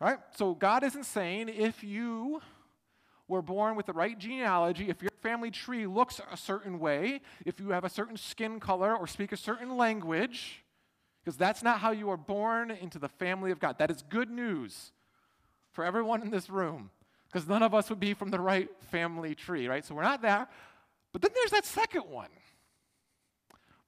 Right? 0.00 0.18
So, 0.36 0.54
God 0.54 0.82
isn't 0.82 1.04
saying 1.04 1.50
if 1.50 1.84
you 1.84 2.40
were 3.28 3.42
born 3.42 3.76
with 3.76 3.86
the 3.86 3.92
right 3.92 4.18
genealogy, 4.18 4.88
if 4.88 5.02
your 5.02 5.12
family 5.22 5.50
tree 5.50 5.86
looks 5.86 6.20
a 6.30 6.36
certain 6.36 6.80
way, 6.80 7.20
if 7.46 7.60
you 7.60 7.68
have 7.70 7.84
a 7.84 7.88
certain 7.88 8.16
skin 8.16 8.58
color 8.58 8.96
or 8.96 9.06
speak 9.06 9.30
a 9.30 9.36
certain 9.36 9.76
language, 9.76 10.64
because 11.22 11.36
that's 11.36 11.62
not 11.62 11.78
how 11.78 11.92
you 11.92 12.10
are 12.10 12.16
born 12.16 12.70
into 12.70 12.98
the 12.98 13.08
family 13.08 13.50
of 13.50 13.60
God. 13.60 13.78
That 13.78 13.90
is 13.90 14.02
good 14.08 14.30
news 14.30 14.92
for 15.72 15.84
everyone 15.84 16.22
in 16.22 16.30
this 16.30 16.50
room, 16.50 16.90
because 17.30 17.46
none 17.46 17.62
of 17.62 17.74
us 17.74 17.88
would 17.90 18.00
be 18.00 18.14
from 18.14 18.30
the 18.30 18.40
right 18.40 18.68
family 18.90 19.34
tree, 19.34 19.68
right? 19.68 19.84
So 19.84 19.94
we're 19.94 20.02
not 20.02 20.22
there. 20.22 20.48
But 21.12 21.22
then 21.22 21.30
there's 21.34 21.52
that 21.52 21.66
second 21.66 22.02
one 22.08 22.30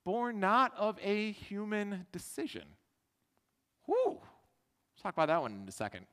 born 0.04 0.40
not 0.40 0.72
of 0.76 0.98
a 1.02 1.32
human 1.32 2.06
decision. 2.12 2.64
Whew. 3.86 4.18
Let's 4.18 5.02
talk 5.02 5.14
about 5.14 5.28
that 5.28 5.42
one 5.42 5.52
in 5.62 5.68
a 5.68 5.72
second 5.72 6.06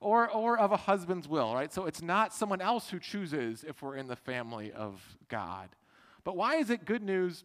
or, 0.00 0.30
or 0.30 0.58
of 0.58 0.72
a 0.72 0.76
husband's 0.76 1.28
will, 1.28 1.54
right? 1.54 1.72
So 1.72 1.86
it's 1.86 2.02
not 2.02 2.32
someone 2.32 2.60
else 2.60 2.90
who 2.90 2.98
chooses 2.98 3.64
if 3.66 3.82
we're 3.82 3.96
in 3.96 4.06
the 4.06 4.16
family 4.16 4.72
of 4.72 5.02
God. 5.28 5.70
But 6.24 6.36
why 6.36 6.56
is 6.56 6.70
it 6.70 6.84
good 6.84 7.02
news? 7.02 7.44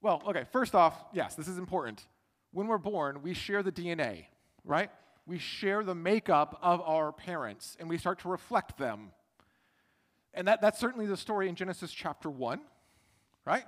Well, 0.00 0.22
okay, 0.28 0.44
first 0.52 0.74
off, 0.74 0.94
yes, 1.12 1.34
this 1.34 1.48
is 1.48 1.58
important. 1.58 2.06
When 2.52 2.66
we're 2.66 2.78
born, 2.78 3.22
we 3.22 3.34
share 3.34 3.62
the 3.62 3.72
DNA, 3.72 4.26
right? 4.64 4.90
We 5.26 5.38
share 5.38 5.84
the 5.84 5.94
makeup 5.94 6.58
of 6.62 6.80
our 6.80 7.12
parents 7.12 7.76
and 7.78 7.88
we 7.88 7.98
start 7.98 8.20
to 8.20 8.28
reflect 8.28 8.78
them. 8.78 9.10
And 10.32 10.48
that, 10.48 10.60
that's 10.60 10.78
certainly 10.78 11.06
the 11.06 11.16
story 11.16 11.48
in 11.48 11.54
Genesis 11.54 11.90
chapter 11.92 12.30
1, 12.30 12.60
right? 13.44 13.64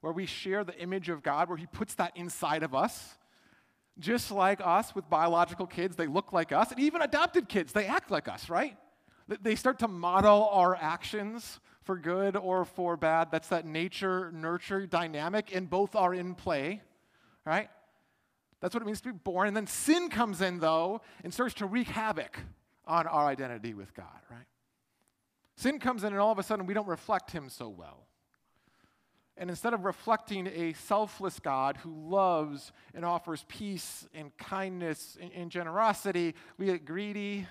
Where 0.00 0.12
we 0.12 0.26
share 0.26 0.64
the 0.64 0.78
image 0.78 1.08
of 1.08 1.22
God, 1.22 1.48
where 1.48 1.58
He 1.58 1.66
puts 1.66 1.94
that 1.94 2.16
inside 2.16 2.62
of 2.62 2.74
us 2.74 3.18
just 3.98 4.30
like 4.30 4.60
us 4.64 4.94
with 4.94 5.08
biological 5.10 5.66
kids, 5.66 5.96
they 5.96 6.06
look 6.06 6.32
like 6.32 6.52
us, 6.52 6.70
and 6.70 6.80
even 6.80 7.02
adopted 7.02 7.48
kids, 7.48 7.72
they 7.72 7.86
act 7.86 8.10
like 8.10 8.28
us, 8.28 8.48
right? 8.48 8.76
They 9.42 9.56
start 9.56 9.80
to 9.80 9.88
model 9.88 10.48
our 10.52 10.74
actions 10.76 11.60
for 11.82 11.98
good 11.98 12.36
or 12.36 12.64
for 12.64 12.96
bad. 12.96 13.30
That's 13.30 13.48
that 13.48 13.66
nature 13.66 14.30
nurture 14.32 14.86
dynamic, 14.86 15.54
and 15.54 15.68
both 15.68 15.94
are 15.96 16.14
in 16.14 16.34
play, 16.34 16.82
right? 17.44 17.68
That's 18.60 18.74
what 18.74 18.82
it 18.82 18.86
means 18.86 19.00
to 19.02 19.12
be 19.12 19.18
born. 19.18 19.48
And 19.48 19.56
then 19.56 19.66
sin 19.66 20.08
comes 20.08 20.40
in, 20.40 20.58
though, 20.58 21.02
and 21.22 21.32
starts 21.32 21.54
to 21.54 21.66
wreak 21.66 21.88
havoc 21.88 22.38
on 22.86 23.06
our 23.06 23.26
identity 23.26 23.74
with 23.74 23.94
God, 23.94 24.06
right? 24.30 24.46
Sin 25.56 25.78
comes 25.78 26.04
in, 26.04 26.12
and 26.12 26.20
all 26.20 26.32
of 26.32 26.38
a 26.38 26.42
sudden 26.42 26.66
we 26.66 26.74
don't 26.74 26.88
reflect 26.88 27.30
Him 27.30 27.48
so 27.48 27.68
well. 27.68 28.07
And 29.40 29.50
instead 29.50 29.72
of 29.72 29.84
reflecting 29.84 30.48
a 30.48 30.72
selfless 30.72 31.38
God 31.38 31.76
who 31.76 31.94
loves 32.10 32.72
and 32.92 33.04
offers 33.04 33.44
peace 33.46 34.06
and 34.12 34.36
kindness 34.36 35.16
and, 35.20 35.30
and 35.32 35.50
generosity, 35.50 36.34
we 36.58 36.66
get 36.66 36.84
greedy 36.84 37.46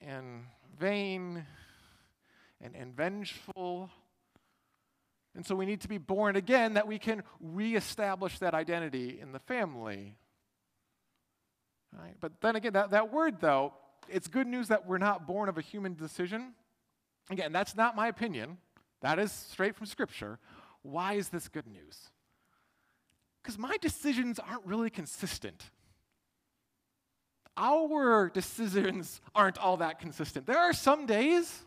and 0.00 0.44
vain 0.78 1.44
and, 2.62 2.74
and 2.74 2.96
vengeful. 2.96 3.90
And 5.34 5.44
so 5.44 5.54
we 5.54 5.66
need 5.66 5.82
to 5.82 5.88
be 5.88 5.98
born 5.98 6.34
again 6.34 6.74
that 6.74 6.86
we 6.86 6.98
can 6.98 7.22
reestablish 7.38 8.38
that 8.38 8.54
identity 8.54 9.18
in 9.20 9.32
the 9.32 9.38
family. 9.38 10.16
Right? 11.92 12.14
But 12.20 12.40
then 12.40 12.56
again, 12.56 12.72
that, 12.72 12.90
that 12.92 13.12
word, 13.12 13.40
though, 13.40 13.74
it's 14.08 14.28
good 14.28 14.46
news 14.46 14.68
that 14.68 14.86
we're 14.86 14.96
not 14.96 15.26
born 15.26 15.50
of 15.50 15.58
a 15.58 15.62
human 15.62 15.94
decision. 15.94 16.54
Again, 17.30 17.52
that's 17.52 17.76
not 17.76 17.94
my 17.94 18.08
opinion. 18.08 18.56
That 19.06 19.20
is 19.20 19.30
straight 19.30 19.76
from 19.76 19.86
Scripture. 19.86 20.40
Why 20.82 21.12
is 21.12 21.28
this 21.28 21.46
good 21.46 21.68
news? 21.68 22.10
Because 23.40 23.56
my 23.56 23.76
decisions 23.76 24.40
aren't 24.40 24.66
really 24.66 24.90
consistent. 24.90 25.70
Our 27.56 28.28
decisions 28.28 29.20
aren't 29.32 29.58
all 29.58 29.76
that 29.76 30.00
consistent. 30.00 30.44
There 30.44 30.58
are 30.58 30.72
some 30.72 31.06
days 31.06 31.62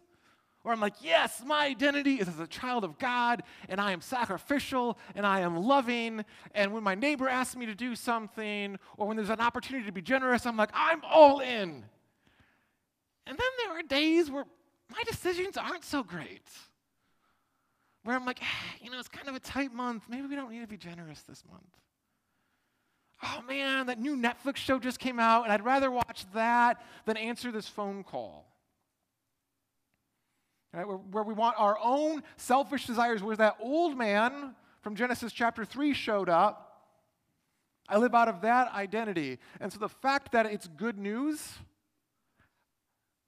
where 0.63 0.73
I'm 0.73 0.81
like, 0.81 0.95
yes, 1.01 1.41
my 1.45 1.67
identity 1.67 2.15
is 2.15 2.27
as 2.27 2.41
a 2.41 2.45
child 2.45 2.83
of 2.83 2.99
God, 2.99 3.43
and 3.69 3.79
I 3.79 3.93
am 3.93 4.01
sacrificial, 4.01 4.97
and 5.15 5.25
I 5.25 5.39
am 5.39 5.55
loving. 5.55 6.25
And 6.53 6.73
when 6.73 6.83
my 6.83 6.95
neighbor 6.95 7.29
asks 7.29 7.55
me 7.55 7.65
to 7.67 7.73
do 7.73 7.95
something, 7.95 8.77
or 8.97 9.07
when 9.07 9.15
there's 9.15 9.29
an 9.29 9.39
opportunity 9.39 9.85
to 9.85 9.93
be 9.93 10.01
generous, 10.01 10.45
I'm 10.45 10.57
like, 10.57 10.71
I'm 10.73 10.99
all 11.05 11.39
in. 11.39 11.85
And 13.25 13.37
then 13.37 13.51
there 13.63 13.79
are 13.79 13.83
days 13.83 14.29
where 14.29 14.43
my 14.89 15.01
decisions 15.03 15.55
aren't 15.55 15.85
so 15.85 16.03
great 16.03 16.43
where 18.03 18.15
I'm 18.15 18.25
like, 18.25 18.39
ah, 18.41 18.73
you 18.81 18.89
know, 18.89 18.99
it's 18.99 19.09
kind 19.09 19.27
of 19.27 19.35
a 19.35 19.39
tight 19.39 19.73
month. 19.73 20.03
Maybe 20.09 20.27
we 20.27 20.35
don't 20.35 20.51
need 20.51 20.61
to 20.61 20.67
be 20.67 20.77
generous 20.77 21.21
this 21.23 21.43
month. 21.49 21.63
Oh 23.21 23.41
man, 23.47 23.87
that 23.87 23.99
new 23.99 24.15
Netflix 24.15 24.57
show 24.57 24.79
just 24.79 24.99
came 24.99 25.19
out, 25.19 25.43
and 25.43 25.51
I'd 25.51 25.65
rather 25.65 25.91
watch 25.91 26.25
that 26.33 26.81
than 27.05 27.17
answer 27.17 27.51
this 27.51 27.67
phone 27.67 28.03
call. 28.03 28.45
Right, 30.73 30.87
where, 30.87 30.97
where 30.97 31.23
we 31.23 31.33
want 31.33 31.55
our 31.57 31.77
own 31.83 32.23
selfish 32.37 32.85
desires, 32.85 33.23
where 33.23 33.35
that 33.35 33.57
old 33.59 33.97
man 33.97 34.55
from 34.81 34.95
Genesis 34.95 35.33
chapter 35.33 35.65
3 35.65 35.93
showed 35.93 36.29
up. 36.29 36.65
I 37.89 37.97
live 37.97 38.13
out 38.13 38.27
of 38.29 38.41
that 38.41 38.71
identity. 38.73 39.39
And 39.59 39.73
so 39.73 39.79
the 39.79 39.89
fact 39.89 40.31
that 40.31 40.45
it's 40.45 40.67
good 40.67 40.97
news 40.97 41.55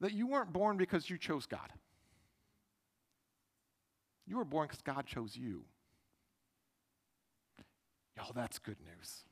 that 0.00 0.12
you 0.12 0.28
weren't 0.28 0.52
born 0.52 0.76
because 0.76 1.10
you 1.10 1.18
chose 1.18 1.46
God. 1.46 1.72
You 4.26 4.36
were 4.36 4.44
born 4.44 4.68
because 4.68 4.82
God 4.82 5.06
chose 5.06 5.36
you. 5.36 5.64
Y'all, 8.16 8.32
that's 8.34 8.58
good 8.58 8.78
news. 8.80 9.22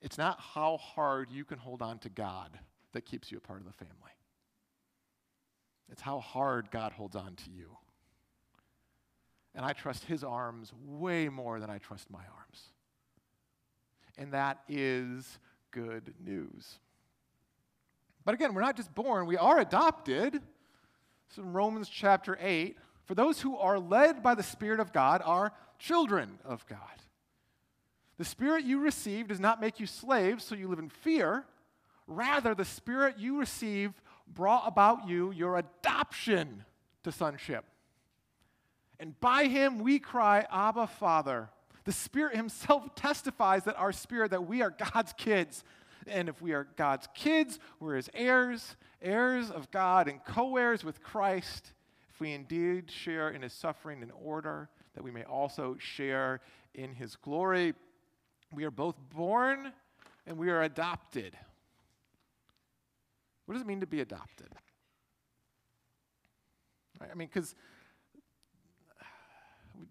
It's 0.00 0.18
not 0.18 0.40
how 0.40 0.76
hard 0.76 1.30
you 1.30 1.44
can 1.44 1.58
hold 1.58 1.80
on 1.80 1.98
to 2.00 2.08
God 2.08 2.58
that 2.92 3.04
keeps 3.04 3.30
you 3.30 3.38
a 3.38 3.40
part 3.40 3.60
of 3.60 3.66
the 3.66 3.72
family. 3.72 3.94
It's 5.90 6.02
how 6.02 6.20
hard 6.20 6.70
God 6.70 6.92
holds 6.92 7.16
on 7.16 7.36
to 7.36 7.50
you. 7.50 7.76
And 9.54 9.64
I 9.64 9.72
trust 9.72 10.04
his 10.04 10.24
arms 10.24 10.72
way 10.84 11.28
more 11.28 11.60
than 11.60 11.70
I 11.70 11.78
trust 11.78 12.10
my 12.10 12.20
arms. 12.20 12.72
And 14.16 14.32
that 14.32 14.60
is 14.68 15.38
good 15.70 16.14
news. 16.24 16.78
But 18.24 18.34
again, 18.34 18.54
we're 18.54 18.62
not 18.62 18.76
just 18.76 18.94
born, 18.94 19.26
we 19.26 19.36
are 19.36 19.60
adopted. 19.60 20.40
So 21.28 21.42
in 21.42 21.52
Romans 21.52 21.88
chapter 21.88 22.38
8, 22.40 22.76
for 23.12 23.16
those 23.16 23.42
who 23.42 23.58
are 23.58 23.78
led 23.78 24.22
by 24.22 24.34
the 24.34 24.42
Spirit 24.42 24.80
of 24.80 24.90
God 24.90 25.20
are 25.22 25.52
children 25.78 26.38
of 26.46 26.66
God. 26.66 26.78
The 28.16 28.24
Spirit 28.24 28.64
you 28.64 28.80
received 28.80 29.28
does 29.28 29.38
not 29.38 29.60
make 29.60 29.78
you 29.78 29.84
slaves, 29.84 30.44
so 30.44 30.54
you 30.54 30.66
live 30.66 30.78
in 30.78 30.88
fear. 30.88 31.44
Rather, 32.06 32.54
the 32.54 32.64
Spirit 32.64 33.18
you 33.18 33.38
received 33.38 34.00
brought 34.26 34.66
about 34.66 35.06
you 35.06 35.30
your 35.30 35.58
adoption 35.58 36.64
to 37.02 37.12
sonship. 37.12 37.66
And 38.98 39.20
by 39.20 39.44
him 39.44 39.80
we 39.80 39.98
cry, 39.98 40.46
Abba, 40.50 40.86
Father. 40.86 41.50
The 41.84 41.92
Spirit 41.92 42.34
Himself 42.34 42.94
testifies 42.94 43.64
that 43.64 43.76
our 43.76 43.92
spirit, 43.92 44.30
that 44.30 44.46
we 44.46 44.62
are 44.62 44.74
God's 44.94 45.12
kids. 45.12 45.64
And 46.06 46.30
if 46.30 46.40
we 46.40 46.54
are 46.54 46.66
God's 46.76 47.08
kids, 47.14 47.58
we're 47.78 47.96
His 47.96 48.08
heirs, 48.14 48.74
heirs 49.02 49.50
of 49.50 49.70
God, 49.70 50.08
and 50.08 50.24
co 50.24 50.56
heirs 50.56 50.82
with 50.82 51.02
Christ 51.02 51.74
we 52.20 52.32
indeed 52.32 52.90
share 52.90 53.30
in 53.30 53.42
his 53.42 53.52
suffering 53.52 54.02
in 54.02 54.10
order 54.10 54.68
that 54.94 55.02
we 55.02 55.10
may 55.10 55.24
also 55.24 55.76
share 55.78 56.40
in 56.74 56.94
his 56.94 57.16
glory. 57.16 57.74
We 58.52 58.64
are 58.64 58.70
both 58.70 58.96
born 59.14 59.72
and 60.26 60.36
we 60.36 60.50
are 60.50 60.62
adopted. 60.62 61.36
What 63.46 63.54
does 63.54 63.62
it 63.62 63.66
mean 63.66 63.80
to 63.80 63.86
be 63.86 64.00
adopted? 64.00 64.48
I 67.00 67.14
mean, 67.14 67.28
because 67.32 67.54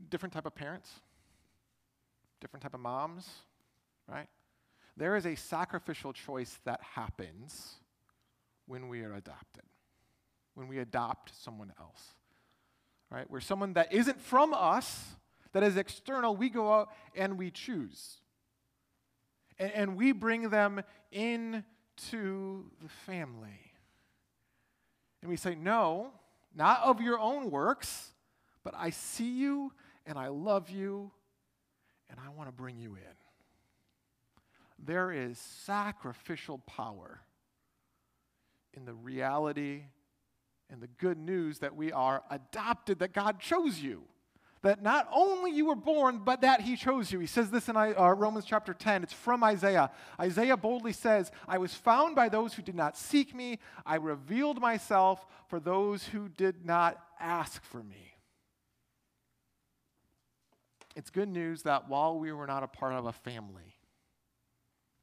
different 0.10 0.34
type 0.34 0.46
of 0.46 0.56
parents, 0.56 0.90
different 2.40 2.64
type 2.64 2.74
of 2.74 2.80
moms, 2.80 3.28
right? 4.08 4.28
There 4.96 5.16
is 5.16 5.26
a 5.26 5.36
sacrificial 5.36 6.14
choice 6.14 6.60
that 6.66 6.82
happens 6.82 7.76
when 8.68 8.88
we 8.88 9.02
are 9.02 9.14
adopted, 9.14 9.64
when 10.54 10.68
we 10.68 10.80
adopt 10.80 11.32
someone 11.44 11.72
else 11.80 12.14
right? 13.12 13.30
Where 13.30 13.42
someone 13.42 13.74
that 13.74 13.94
isn't 13.94 14.20
from 14.20 14.54
us, 14.54 15.06
that 15.52 15.62
is 15.62 15.78
external, 15.78 16.36
we 16.36 16.50
go 16.50 16.74
out 16.74 16.90
and 17.16 17.38
we 17.38 17.52
choose. 17.52 18.18
And, 19.60 19.72
and 19.74 19.98
we 19.98 20.14
bring 20.14 20.50
them 20.50 20.82
into 21.12 22.66
the 22.82 22.90
family. 23.06 23.74
And 25.22 25.30
we 25.30 25.36
say, 25.36 25.54
No, 25.54 26.12
not 26.56 26.82
of 26.84 27.02
your 27.02 27.20
own 27.20 27.52
works, 27.52 28.12
but 28.64 28.74
I 28.76 28.90
see 28.90 29.30
you 29.30 29.74
and 30.06 30.18
I 30.18 30.30
love 30.30 30.70
you 30.70 31.12
and 32.10 32.18
I 32.20 32.30
want 32.30 32.48
to 32.48 32.54
bring 32.54 32.78
you 32.78 32.96
in. 32.96 33.02
There 34.84 35.12
is 35.12 35.38
sacrificial 35.38 36.58
power 36.60 37.22
in 38.74 38.86
the 38.86 38.94
reality 38.94 39.84
and 40.72 40.82
the 40.82 40.88
good 40.88 41.18
news 41.18 41.60
that 41.60 41.76
we 41.76 41.92
are 41.92 42.24
adopted, 42.30 43.00
that 43.00 43.14
God 43.14 43.40
chose 43.40 43.80
you. 43.80 44.04
That 44.64 44.84
not 44.84 45.10
only 45.12 45.52
you 45.52 45.66
were 45.66 45.76
born, 45.76 46.22
but 46.24 46.42
that 46.42 46.62
he 46.62 46.76
chose 46.76 47.12
you. 47.12 47.20
He 47.20 47.26
says 47.26 47.50
this 47.50 47.68
in 47.68 47.76
uh, 47.76 47.92
Romans 48.16 48.46
chapter 48.46 48.74
10. 48.76 49.04
It's 49.04 49.12
from 49.14 49.44
Isaiah. 49.44 49.90
Isaiah 50.20 50.56
boldly 50.56 50.94
says, 50.94 51.32
I 51.48 51.58
was 51.58 51.74
found 51.74 52.16
by 52.16 52.30
those 52.30 52.54
who 52.54 52.62
did 52.62 52.76
not 52.76 52.96
seek 52.96 53.34
me. 53.34 53.58
I 53.86 53.96
revealed 53.96 54.62
myself 54.62 55.26
for 55.48 55.60
those 55.60 56.06
who 56.06 56.30
did 56.30 56.64
not 56.64 57.04
ask 57.20 57.64
for 57.64 57.82
me. 57.82 58.14
It's 60.96 61.10
good 61.10 61.30
news 61.30 61.64
that 61.64 61.90
while 61.90 62.20
we 62.20 62.32
were 62.32 62.48
not 62.48 62.62
a 62.62 62.68
part 62.68 62.94
of 62.94 63.08
a 63.08 63.14
family, 63.14 63.76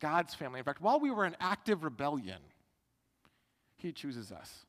God's 0.01 0.35
family, 0.35 0.61
in 0.61 0.65
fact, 0.65 0.81
while 0.81 1.01
we 1.01 1.11
were 1.11 1.25
in 1.25 1.35
active 1.41 1.83
rebellion, 1.83 2.39
he 3.77 3.91
chooses 3.91 4.31
us. 4.31 4.67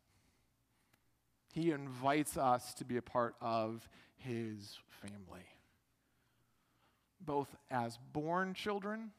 He 1.51 1.72
invites 1.72 2.38
us 2.38 2.74
to 2.75 2.86
be 2.86 2.98
a 2.98 3.01
part 3.01 3.36
of 3.41 3.88
his 4.18 4.77
family. 5.01 5.46
Both 7.22 7.56
as 7.70 7.98
born 8.13 8.53
children, 8.53 9.12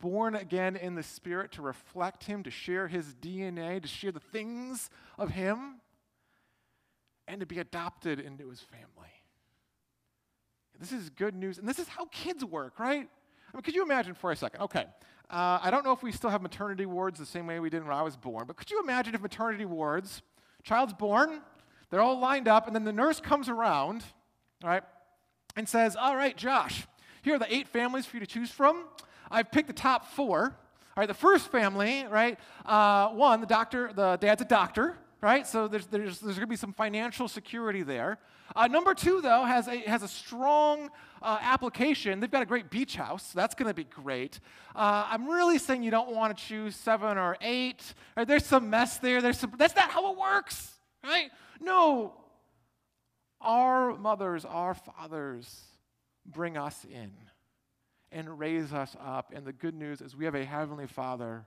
born 0.00 0.34
again 0.34 0.76
in 0.76 0.94
the 0.94 1.02
Spirit 1.02 1.52
to 1.52 1.62
reflect 1.62 2.24
him, 2.24 2.42
to 2.44 2.50
share 2.50 2.88
his 2.88 3.14
DNA, 3.14 3.82
to 3.82 3.88
share 3.88 4.12
the 4.12 4.20
things 4.20 4.88
of 5.18 5.30
him, 5.30 5.80
and 7.26 7.40
to 7.40 7.46
be 7.46 7.58
adopted 7.58 8.20
into 8.20 8.48
his 8.48 8.60
family. 8.60 9.10
This 10.78 10.92
is 10.92 11.10
good 11.10 11.34
news, 11.34 11.58
and 11.58 11.68
this 11.68 11.78
is 11.78 11.88
how 11.88 12.06
kids 12.06 12.44
work, 12.44 12.78
right? 12.78 13.08
I 13.52 13.56
mean, 13.56 13.62
could 13.62 13.74
you 13.74 13.82
imagine 13.82 14.14
for 14.14 14.32
a 14.32 14.36
second? 14.36 14.60
Okay, 14.62 14.84
uh, 15.30 15.58
I 15.62 15.70
don't 15.70 15.84
know 15.84 15.92
if 15.92 16.02
we 16.02 16.12
still 16.12 16.30
have 16.30 16.42
maternity 16.42 16.86
wards 16.86 17.18
the 17.18 17.26
same 17.26 17.46
way 17.46 17.60
we 17.60 17.70
did 17.70 17.82
when 17.82 17.92
I 17.92 18.02
was 18.02 18.16
born, 18.16 18.46
but 18.46 18.56
could 18.56 18.70
you 18.70 18.80
imagine 18.80 19.14
if 19.14 19.22
maternity 19.22 19.64
wards, 19.64 20.22
child's 20.62 20.92
born, 20.92 21.40
they're 21.94 22.02
all 22.02 22.18
lined 22.18 22.48
up, 22.48 22.66
and 22.66 22.74
then 22.74 22.82
the 22.82 22.92
nurse 22.92 23.20
comes 23.20 23.48
around, 23.48 24.02
all 24.64 24.70
right, 24.70 24.82
and 25.54 25.68
says, 25.68 25.94
All 25.94 26.16
right, 26.16 26.36
Josh, 26.36 26.88
here 27.22 27.36
are 27.36 27.38
the 27.38 27.54
eight 27.54 27.68
families 27.68 28.04
for 28.04 28.16
you 28.16 28.20
to 28.20 28.26
choose 28.26 28.50
from. 28.50 28.86
I've 29.30 29.52
picked 29.52 29.68
the 29.68 29.74
top 29.74 30.08
four. 30.08 30.42
All 30.42 31.00
right, 31.00 31.06
the 31.06 31.14
first 31.14 31.52
family, 31.52 32.04
right? 32.10 32.36
Uh, 32.66 33.10
one, 33.10 33.40
the 33.40 33.46
doctor, 33.46 33.92
the 33.92 34.16
dad's 34.16 34.42
a 34.42 34.44
doctor, 34.44 34.96
right? 35.20 35.46
So 35.46 35.68
there's, 35.68 35.86
there's, 35.86 36.18
there's 36.18 36.34
going 36.34 36.40
to 36.40 36.46
be 36.48 36.56
some 36.56 36.72
financial 36.72 37.28
security 37.28 37.84
there. 37.84 38.18
Uh, 38.56 38.66
number 38.66 38.92
two, 38.92 39.20
though, 39.20 39.44
has 39.44 39.68
a, 39.68 39.76
has 39.78 40.02
a 40.02 40.08
strong 40.08 40.90
uh, 41.22 41.38
application. 41.42 42.18
They've 42.18 42.30
got 42.30 42.42
a 42.42 42.46
great 42.46 42.70
beach 42.70 42.96
house. 42.96 43.28
So 43.32 43.38
that's 43.38 43.54
going 43.54 43.68
to 43.68 43.74
be 43.74 43.84
great. 43.84 44.40
Uh, 44.74 45.06
I'm 45.08 45.28
really 45.28 45.58
saying 45.58 45.84
you 45.84 45.92
don't 45.92 46.12
want 46.12 46.36
to 46.36 46.44
choose 46.44 46.74
seven 46.74 47.18
or 47.18 47.36
eight. 47.40 47.94
Right? 48.16 48.26
There's 48.26 48.44
some 48.44 48.68
mess 48.68 48.98
there. 48.98 49.22
There's 49.22 49.38
some, 49.38 49.52
that's 49.56 49.76
not 49.76 49.90
how 49.90 50.12
it 50.12 50.18
works, 50.18 50.73
right? 51.04 51.30
No. 51.60 52.14
Our 53.40 53.96
mothers, 53.96 54.44
our 54.44 54.74
fathers 54.74 55.62
bring 56.24 56.56
us 56.56 56.84
in 56.90 57.12
and 58.10 58.38
raise 58.38 58.72
us 58.72 58.96
up. 59.04 59.32
And 59.34 59.46
the 59.46 59.52
good 59.52 59.74
news 59.74 60.00
is 60.00 60.16
we 60.16 60.24
have 60.24 60.34
a 60.34 60.44
Heavenly 60.44 60.86
Father 60.86 61.46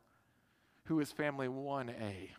who 0.86 1.00
is 1.00 1.12
family 1.12 1.48
1A 1.48 2.30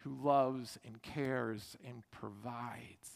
who 0.00 0.16
loves 0.22 0.78
and 0.84 1.00
cares 1.02 1.76
and 1.86 2.02
provides. 2.10 3.10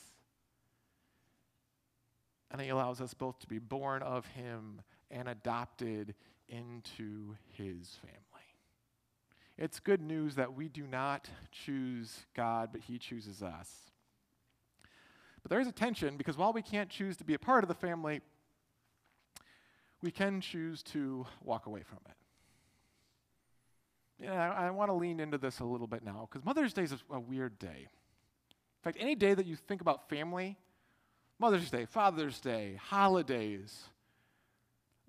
And 2.51 2.61
he 2.61 2.69
allows 2.69 3.01
us 3.01 3.15
both 3.15 3.39
to 3.41 3.47
be 3.47 3.59
born 3.59 4.03
of 4.03 4.27
him 4.27 4.83
and 5.11 5.29
adopted 5.29 6.15
into 6.49 7.37
his 7.53 7.97
family. 8.03 8.24
It's 9.57 9.79
good 9.79 10.01
news 10.01 10.35
that 10.35 10.55
we 10.55 10.69
do 10.69 10.87
not 10.87 11.29
choose 11.53 12.27
God, 12.35 12.71
but 12.73 12.81
he 12.83 12.99
chooses 12.99 13.43
us. 13.43 13.71
But 15.43 15.51
there 15.51 15.61
is 15.61 15.69
a 15.69 15.73
tension 15.73 16.17
because 16.17 16.37
while 16.37 16.53
we 16.53 16.63
can't 16.63 16.91
choose 16.91 17.17
to 17.19 17.25
be 17.25 17.35
a 17.35 17.39
part 17.39 17.63
of 17.63 17.69
the 17.69 17.75
family, 17.75 18.21
we 20.03 20.11
can 20.11 20.41
choose 20.41 20.83
to 20.85 21.27
walk 21.43 21.67
away 21.67 21.83
from 21.83 21.99
it 22.09 22.17
yeah, 24.19 24.53
I, 24.53 24.67
I 24.67 24.71
want 24.71 24.91
to 24.91 24.95
lean 24.95 25.21
into 25.21 25.39
this 25.39 25.61
a 25.61 25.65
little 25.65 25.87
bit 25.87 26.05
now 26.05 26.29
because 26.31 26.45
Mother's 26.45 26.73
Day 26.73 26.83
is 26.83 26.93
a, 26.93 27.15
a 27.15 27.21
weird 27.21 27.59
day. 27.59 27.89
In 27.89 28.83
fact, 28.83 28.99
any 29.01 29.15
day 29.15 29.35
that 29.35 29.47
you 29.47 29.57
think 29.57 29.81
about 29.81 30.09
family, 30.09 30.57
Mother's 31.39 31.71
Day, 31.71 31.87
Father's 31.87 32.41
Day, 32.41 32.79
holidays, 32.83 33.85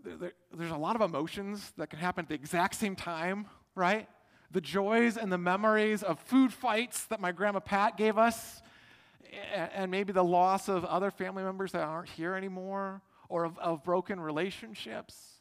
there, 0.03 0.17
there, 0.17 0.33
there's 0.53 0.71
a 0.71 0.77
lot 0.77 0.95
of 0.95 1.01
emotions 1.01 1.73
that 1.77 1.89
can 1.89 1.99
happen 1.99 2.23
at 2.23 2.29
the 2.29 2.35
exact 2.35 2.75
same 2.75 2.95
time, 2.95 3.47
right? 3.75 4.07
The 4.51 4.61
joys 4.61 5.17
and 5.17 5.31
the 5.31 5.37
memories 5.37 6.03
of 6.03 6.19
food 6.19 6.53
fights 6.53 7.05
that 7.07 7.19
my 7.19 7.31
grandma 7.31 7.59
Pat 7.59 7.97
gave 7.97 8.17
us, 8.17 8.61
and 9.53 9.91
maybe 9.91 10.13
the 10.13 10.23
loss 10.23 10.69
of 10.69 10.85
other 10.85 11.11
family 11.11 11.43
members 11.43 11.71
that 11.73 11.81
aren't 11.81 12.09
here 12.09 12.35
anymore, 12.35 13.01
or 13.27 13.43
of, 13.45 13.57
of 13.59 13.83
broken 13.83 14.19
relationships 14.19 15.35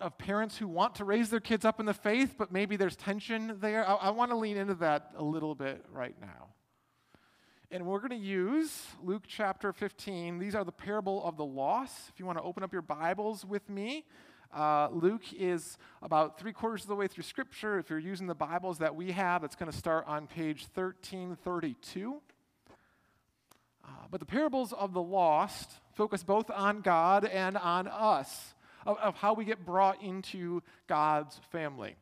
of 0.00 0.16
parents 0.16 0.56
who 0.56 0.66
want 0.66 0.94
to 0.96 1.04
raise 1.04 1.30
their 1.30 1.40
kids 1.40 1.64
up 1.64 1.78
in 1.78 1.86
the 1.86 1.94
faith, 1.94 2.34
but 2.38 2.50
maybe 2.50 2.76
there's 2.76 2.96
tension 2.96 3.58
there. 3.60 3.86
I, 3.86 3.94
I 3.94 4.10
want 4.10 4.30
to 4.30 4.36
lean 4.36 4.56
into 4.56 4.74
that 4.76 5.12
a 5.16 5.22
little 5.22 5.54
bit 5.54 5.84
right 5.92 6.14
now. 6.20 6.48
And 7.70 7.86
we're 7.86 7.98
going 7.98 8.10
to 8.10 8.16
use 8.16 8.86
Luke 9.02 9.24
chapter 9.28 9.72
15. 9.72 10.38
These 10.38 10.56
are 10.56 10.64
the 10.64 10.72
parable 10.72 11.24
of 11.24 11.36
the 11.36 11.44
loss. 11.44 12.08
If 12.08 12.18
you 12.18 12.26
want 12.26 12.38
to 12.38 12.42
open 12.42 12.64
up 12.64 12.72
your 12.72 12.82
Bibles 12.82 13.44
with 13.44 13.68
me, 13.68 14.06
uh, 14.54 14.88
Luke 14.90 15.32
is 15.32 15.78
about 16.02 16.38
three 16.38 16.52
quarters 16.52 16.82
of 16.82 16.88
the 16.88 16.96
way 16.96 17.06
through 17.06 17.22
Scripture. 17.22 17.78
If 17.78 17.88
you're 17.88 17.98
using 17.98 18.26
the 18.26 18.34
Bibles 18.34 18.78
that 18.78 18.94
we 18.96 19.12
have, 19.12 19.44
it's 19.44 19.54
going 19.54 19.70
to 19.70 19.76
start 19.76 20.04
on 20.08 20.26
page 20.26 20.66
1332. 20.74 22.20
Uh, 23.84 23.88
but 24.10 24.20
the 24.20 24.26
parables 24.26 24.72
of 24.72 24.92
the 24.92 25.02
lost 25.02 25.70
focus 25.94 26.22
both 26.22 26.50
on 26.50 26.80
God 26.80 27.24
and 27.24 27.56
on 27.56 27.86
us 27.86 28.54
of, 28.86 28.98
of 28.98 29.16
how 29.16 29.34
we 29.34 29.44
get 29.44 29.64
brought 29.64 30.02
into 30.02 30.62
God's 30.88 31.40
family. 31.50 31.96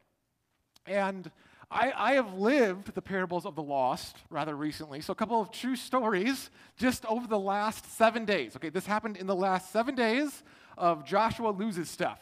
And 0.86 1.30
I, 1.70 1.92
I, 1.94 2.12
have 2.12 2.32
lived 2.32 2.94
the 2.94 3.02
parables 3.02 3.44
of 3.44 3.54
the 3.54 3.62
lost 3.62 4.16
rather 4.30 4.56
recently. 4.56 5.02
So, 5.02 5.12
a 5.12 5.14
couple 5.14 5.38
of 5.38 5.50
true 5.50 5.76
stories 5.76 6.48
just 6.78 7.04
over 7.04 7.26
the 7.26 7.38
last 7.38 7.94
seven 7.98 8.24
days. 8.24 8.56
Okay, 8.56 8.70
this 8.70 8.86
happened 8.86 9.18
in 9.18 9.26
the 9.26 9.34
last 9.34 9.70
seven 9.70 9.94
days 9.94 10.42
of 10.78 11.04
Joshua 11.04 11.50
loses 11.50 11.90
stuff. 11.90 12.20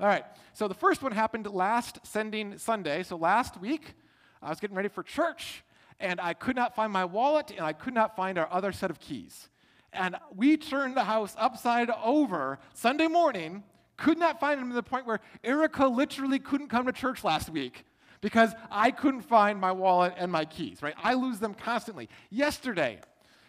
All 0.00 0.06
right, 0.06 0.24
so 0.54 0.66
the 0.66 0.72
first 0.72 1.02
one 1.02 1.12
happened 1.12 1.46
last 1.46 1.98
sending 2.04 2.56
Sunday. 2.56 3.02
So, 3.02 3.16
last 3.16 3.60
week, 3.60 3.92
I 4.40 4.48
was 4.48 4.58
getting 4.58 4.74
ready 4.74 4.88
for 4.88 5.02
church, 5.02 5.62
and 5.98 6.18
I 6.18 6.32
could 6.32 6.56
not 6.56 6.74
find 6.74 6.90
my 6.90 7.04
wallet, 7.04 7.50
and 7.50 7.60
I 7.60 7.74
could 7.74 7.92
not 7.92 8.16
find 8.16 8.38
our 8.38 8.48
other 8.50 8.72
set 8.72 8.90
of 8.90 8.98
keys. 8.98 9.50
And 9.92 10.16
we 10.34 10.56
turned 10.56 10.96
the 10.96 11.04
house 11.04 11.34
upside 11.38 11.90
over 11.90 12.58
Sunday 12.72 13.08
morning 13.08 13.62
could 13.98 14.16
not 14.16 14.40
find 14.40 14.58
them 14.58 14.70
to 14.70 14.74
the 14.74 14.82
point 14.82 15.04
where 15.04 15.20
Erica 15.44 15.86
literally 15.86 16.38
couldn't 16.38 16.68
come 16.68 16.86
to 16.86 16.92
church 16.92 17.22
last 17.22 17.50
week 17.50 17.84
because 18.22 18.54
I 18.70 18.92
couldn't 18.92 19.20
find 19.20 19.60
my 19.60 19.72
wallet 19.72 20.14
and 20.16 20.32
my 20.32 20.46
keys, 20.46 20.82
right? 20.82 20.94
I 21.02 21.12
lose 21.12 21.40
them 21.40 21.52
constantly. 21.52 22.08
Yesterday, 22.30 23.00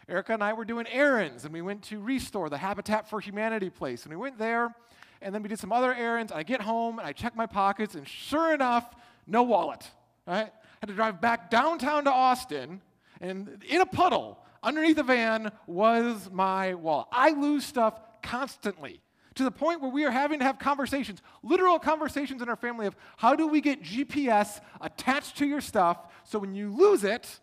Erica 0.10 0.34
and 0.34 0.44
I 0.44 0.52
were 0.52 0.66
doing 0.66 0.86
errands 0.92 1.46
and 1.46 1.54
we 1.54 1.62
went 1.62 1.84
to 1.84 2.02
Restore, 2.02 2.50
the 2.50 2.58
Habitat 2.58 3.10
for 3.10 3.22
Humanity 3.22 3.70
place. 3.70 4.04
And 4.04 4.10
we 4.10 4.18
went 4.18 4.38
there 4.38 4.76
and 5.22 5.34
then 5.34 5.44
we 5.44 5.50
did 5.50 5.60
some 5.60 5.72
other 5.72 5.94
errands. 5.94 6.32
I 6.32 6.44
get 6.44 6.62
home 6.62 7.00
and 7.00 7.08
I 7.08 7.14
check 7.14 7.36
my 7.36 7.46
pockets 7.46 7.96
and 7.96 8.08
sure 8.08 8.54
enough, 8.54 8.96
no 9.28 9.44
wallet, 9.44 9.90
right? 10.28 10.48
I 10.48 10.78
had 10.80 10.88
to 10.88 10.96
drive 10.96 11.22
back 11.22 11.50
downtown 11.50 12.06
to 12.06 12.12
Austin 12.12 12.82
and 13.20 13.64
in 13.68 13.82
a 13.82 13.86
puddle 13.86 14.40
underneath 14.64 14.96
the 14.96 15.04
van 15.04 15.52
was 15.68 16.30
my 16.32 16.74
wallet. 16.74 17.08
I 17.12 17.32
lose 17.32 17.66
stuff 17.66 18.00
constantly 18.22 19.02
to 19.36 19.44
the 19.44 19.52
point 19.52 19.82
where 19.82 19.92
we 19.92 20.06
are 20.06 20.12
having 20.12 20.40
to 20.40 20.46
have 20.46 20.60
conversations, 20.60 21.22
literal 21.44 21.80
conversations 21.80 22.42
in 22.42 22.50
our 22.50 22.56
family 22.56 22.86
of 22.86 22.96
how 23.18 23.36
do 23.36 23.48
we 23.48 23.62
get 23.62 23.82
GPS 23.82 24.60
attached 24.82 25.38
to 25.38 25.46
your 25.46 25.62
stuff 25.62 25.98
so 26.24 26.40
when 26.40 26.54
you 26.54 26.74
lose 26.76 27.04
it, 27.04 27.40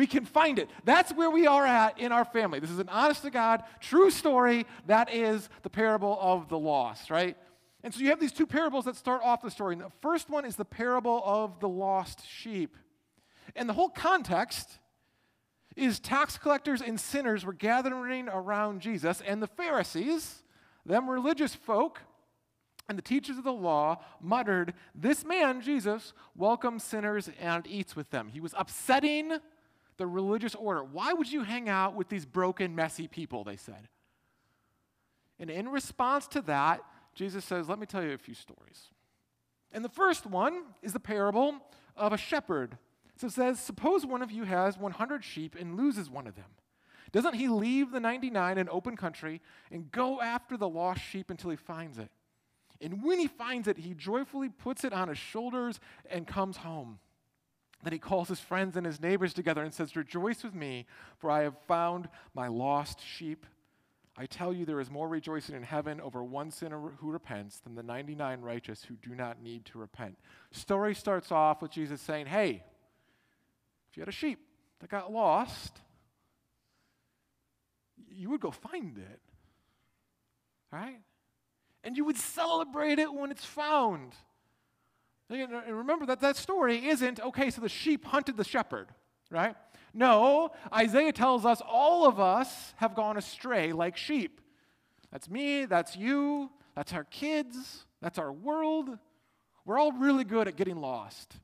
we 0.00 0.06
can 0.06 0.24
find 0.24 0.58
it. 0.58 0.70
That's 0.84 1.12
where 1.12 1.28
we 1.28 1.46
are 1.46 1.66
at 1.66 2.00
in 2.00 2.10
our 2.10 2.24
family. 2.24 2.58
This 2.58 2.70
is 2.70 2.78
an 2.78 2.88
honest 2.88 3.20
to 3.20 3.30
God, 3.30 3.62
true 3.80 4.10
story. 4.10 4.64
That 4.86 5.12
is 5.12 5.50
the 5.60 5.68
parable 5.68 6.16
of 6.18 6.48
the 6.48 6.58
lost, 6.58 7.10
right? 7.10 7.36
And 7.84 7.92
so 7.92 8.00
you 8.00 8.08
have 8.08 8.18
these 8.18 8.32
two 8.32 8.46
parables 8.46 8.86
that 8.86 8.96
start 8.96 9.20
off 9.22 9.42
the 9.42 9.50
story. 9.50 9.74
And 9.74 9.82
the 9.82 9.92
first 10.00 10.30
one 10.30 10.46
is 10.46 10.56
the 10.56 10.64
parable 10.64 11.20
of 11.22 11.60
the 11.60 11.68
lost 11.68 12.26
sheep. 12.26 12.78
And 13.54 13.68
the 13.68 13.74
whole 13.74 13.90
context 13.90 14.78
is 15.76 16.00
tax 16.00 16.38
collectors 16.38 16.80
and 16.80 16.98
sinners 16.98 17.44
were 17.44 17.52
gathering 17.52 18.26
around 18.30 18.80
Jesus, 18.80 19.20
and 19.26 19.42
the 19.42 19.48
Pharisees 19.48 20.42
them 20.86 21.10
religious 21.10 21.54
folk 21.54 22.00
And 22.90 22.98
the 22.98 23.02
teachers 23.02 23.38
of 23.38 23.44
the 23.44 23.52
law 23.52 24.02
muttered, 24.20 24.74
This 24.96 25.24
man, 25.24 25.60
Jesus, 25.60 26.12
welcomes 26.34 26.82
sinners 26.82 27.30
and 27.38 27.64
eats 27.68 27.94
with 27.94 28.10
them. 28.10 28.28
He 28.32 28.40
was 28.40 28.52
upsetting 28.58 29.38
the 30.00 30.06
religious 30.06 30.54
order. 30.54 30.82
Why 30.82 31.12
would 31.12 31.30
you 31.30 31.42
hang 31.42 31.68
out 31.68 31.94
with 31.94 32.08
these 32.08 32.24
broken, 32.24 32.74
messy 32.74 33.06
people? 33.06 33.44
They 33.44 33.56
said. 33.56 33.86
And 35.38 35.50
in 35.50 35.68
response 35.68 36.26
to 36.28 36.40
that, 36.42 36.80
Jesus 37.14 37.44
says, 37.44 37.68
Let 37.68 37.78
me 37.78 37.84
tell 37.84 38.02
you 38.02 38.12
a 38.12 38.18
few 38.18 38.32
stories. 38.32 38.88
And 39.72 39.84
the 39.84 39.90
first 39.90 40.24
one 40.24 40.62
is 40.80 40.94
the 40.94 41.00
parable 41.00 41.56
of 41.96 42.14
a 42.14 42.16
shepherd. 42.16 42.78
So 43.16 43.26
it 43.26 43.34
says, 43.34 43.60
Suppose 43.60 44.06
one 44.06 44.22
of 44.22 44.32
you 44.32 44.44
has 44.44 44.78
100 44.78 45.22
sheep 45.22 45.54
and 45.54 45.76
loses 45.76 46.08
one 46.08 46.26
of 46.26 46.34
them. 46.34 46.46
Doesn't 47.12 47.34
he 47.34 47.48
leave 47.48 47.90
the 47.90 48.00
99 48.00 48.56
in 48.56 48.70
open 48.70 48.96
country 48.96 49.42
and 49.70 49.92
go 49.92 50.22
after 50.22 50.56
the 50.56 50.68
lost 50.68 51.02
sheep 51.02 51.28
until 51.28 51.50
he 51.50 51.56
finds 51.56 51.98
it? 51.98 52.10
And 52.80 53.02
when 53.02 53.18
he 53.18 53.26
finds 53.26 53.68
it, 53.68 53.76
he 53.76 53.92
joyfully 53.92 54.48
puts 54.48 54.82
it 54.82 54.94
on 54.94 55.08
his 55.08 55.18
shoulders 55.18 55.78
and 56.08 56.26
comes 56.26 56.56
home. 56.56 57.00
Then 57.82 57.92
he 57.92 57.98
calls 57.98 58.28
his 58.28 58.40
friends 58.40 58.76
and 58.76 58.84
his 58.84 59.00
neighbors 59.00 59.32
together 59.32 59.62
and 59.62 59.72
says, 59.72 59.96
Rejoice 59.96 60.42
with 60.42 60.54
me, 60.54 60.86
for 61.18 61.30
I 61.30 61.42
have 61.42 61.56
found 61.66 62.08
my 62.34 62.48
lost 62.48 63.00
sheep. 63.00 63.46
I 64.16 64.26
tell 64.26 64.52
you, 64.52 64.66
there 64.66 64.80
is 64.80 64.90
more 64.90 65.08
rejoicing 65.08 65.54
in 65.54 65.62
heaven 65.62 66.00
over 66.00 66.22
one 66.22 66.50
sinner 66.50 66.78
who 66.98 67.10
repents 67.10 67.58
than 67.60 67.74
the 67.74 67.82
99 67.82 68.42
righteous 68.42 68.84
who 68.84 68.96
do 68.96 69.14
not 69.14 69.42
need 69.42 69.64
to 69.66 69.78
repent. 69.78 70.18
Story 70.50 70.94
starts 70.94 71.32
off 71.32 71.62
with 71.62 71.70
Jesus 71.70 72.02
saying, 72.02 72.26
Hey, 72.26 72.62
if 73.90 73.96
you 73.96 74.02
had 74.02 74.08
a 74.08 74.12
sheep 74.12 74.40
that 74.80 74.90
got 74.90 75.10
lost, 75.10 75.80
you 78.10 78.28
would 78.30 78.40
go 78.40 78.50
find 78.50 78.98
it. 78.98 79.20
Right? 80.70 81.00
And 81.82 81.96
you 81.96 82.04
would 82.04 82.18
celebrate 82.18 82.98
it 82.98 83.12
when 83.12 83.30
it's 83.30 83.44
found. 83.44 84.14
And 85.30 85.76
remember 85.76 86.06
that 86.06 86.20
that 86.20 86.36
story 86.36 86.88
isn't, 86.88 87.20
okay, 87.20 87.50
so 87.50 87.60
the 87.60 87.68
sheep 87.68 88.04
hunted 88.04 88.36
the 88.36 88.44
shepherd, 88.44 88.88
right? 89.30 89.54
No, 89.94 90.50
Isaiah 90.72 91.12
tells 91.12 91.44
us 91.44 91.62
all 91.66 92.06
of 92.06 92.18
us 92.18 92.74
have 92.76 92.94
gone 92.94 93.16
astray 93.16 93.72
like 93.72 93.96
sheep. 93.96 94.40
That's 95.12 95.28
me, 95.28 95.66
that's 95.66 95.96
you, 95.96 96.50
that's 96.74 96.92
our 96.92 97.04
kids, 97.04 97.86
that's 98.00 98.18
our 98.18 98.32
world. 98.32 98.90
We're 99.64 99.78
all 99.78 99.92
really 99.92 100.24
good 100.24 100.48
at 100.48 100.56
getting 100.56 100.76
lost. 100.76 101.36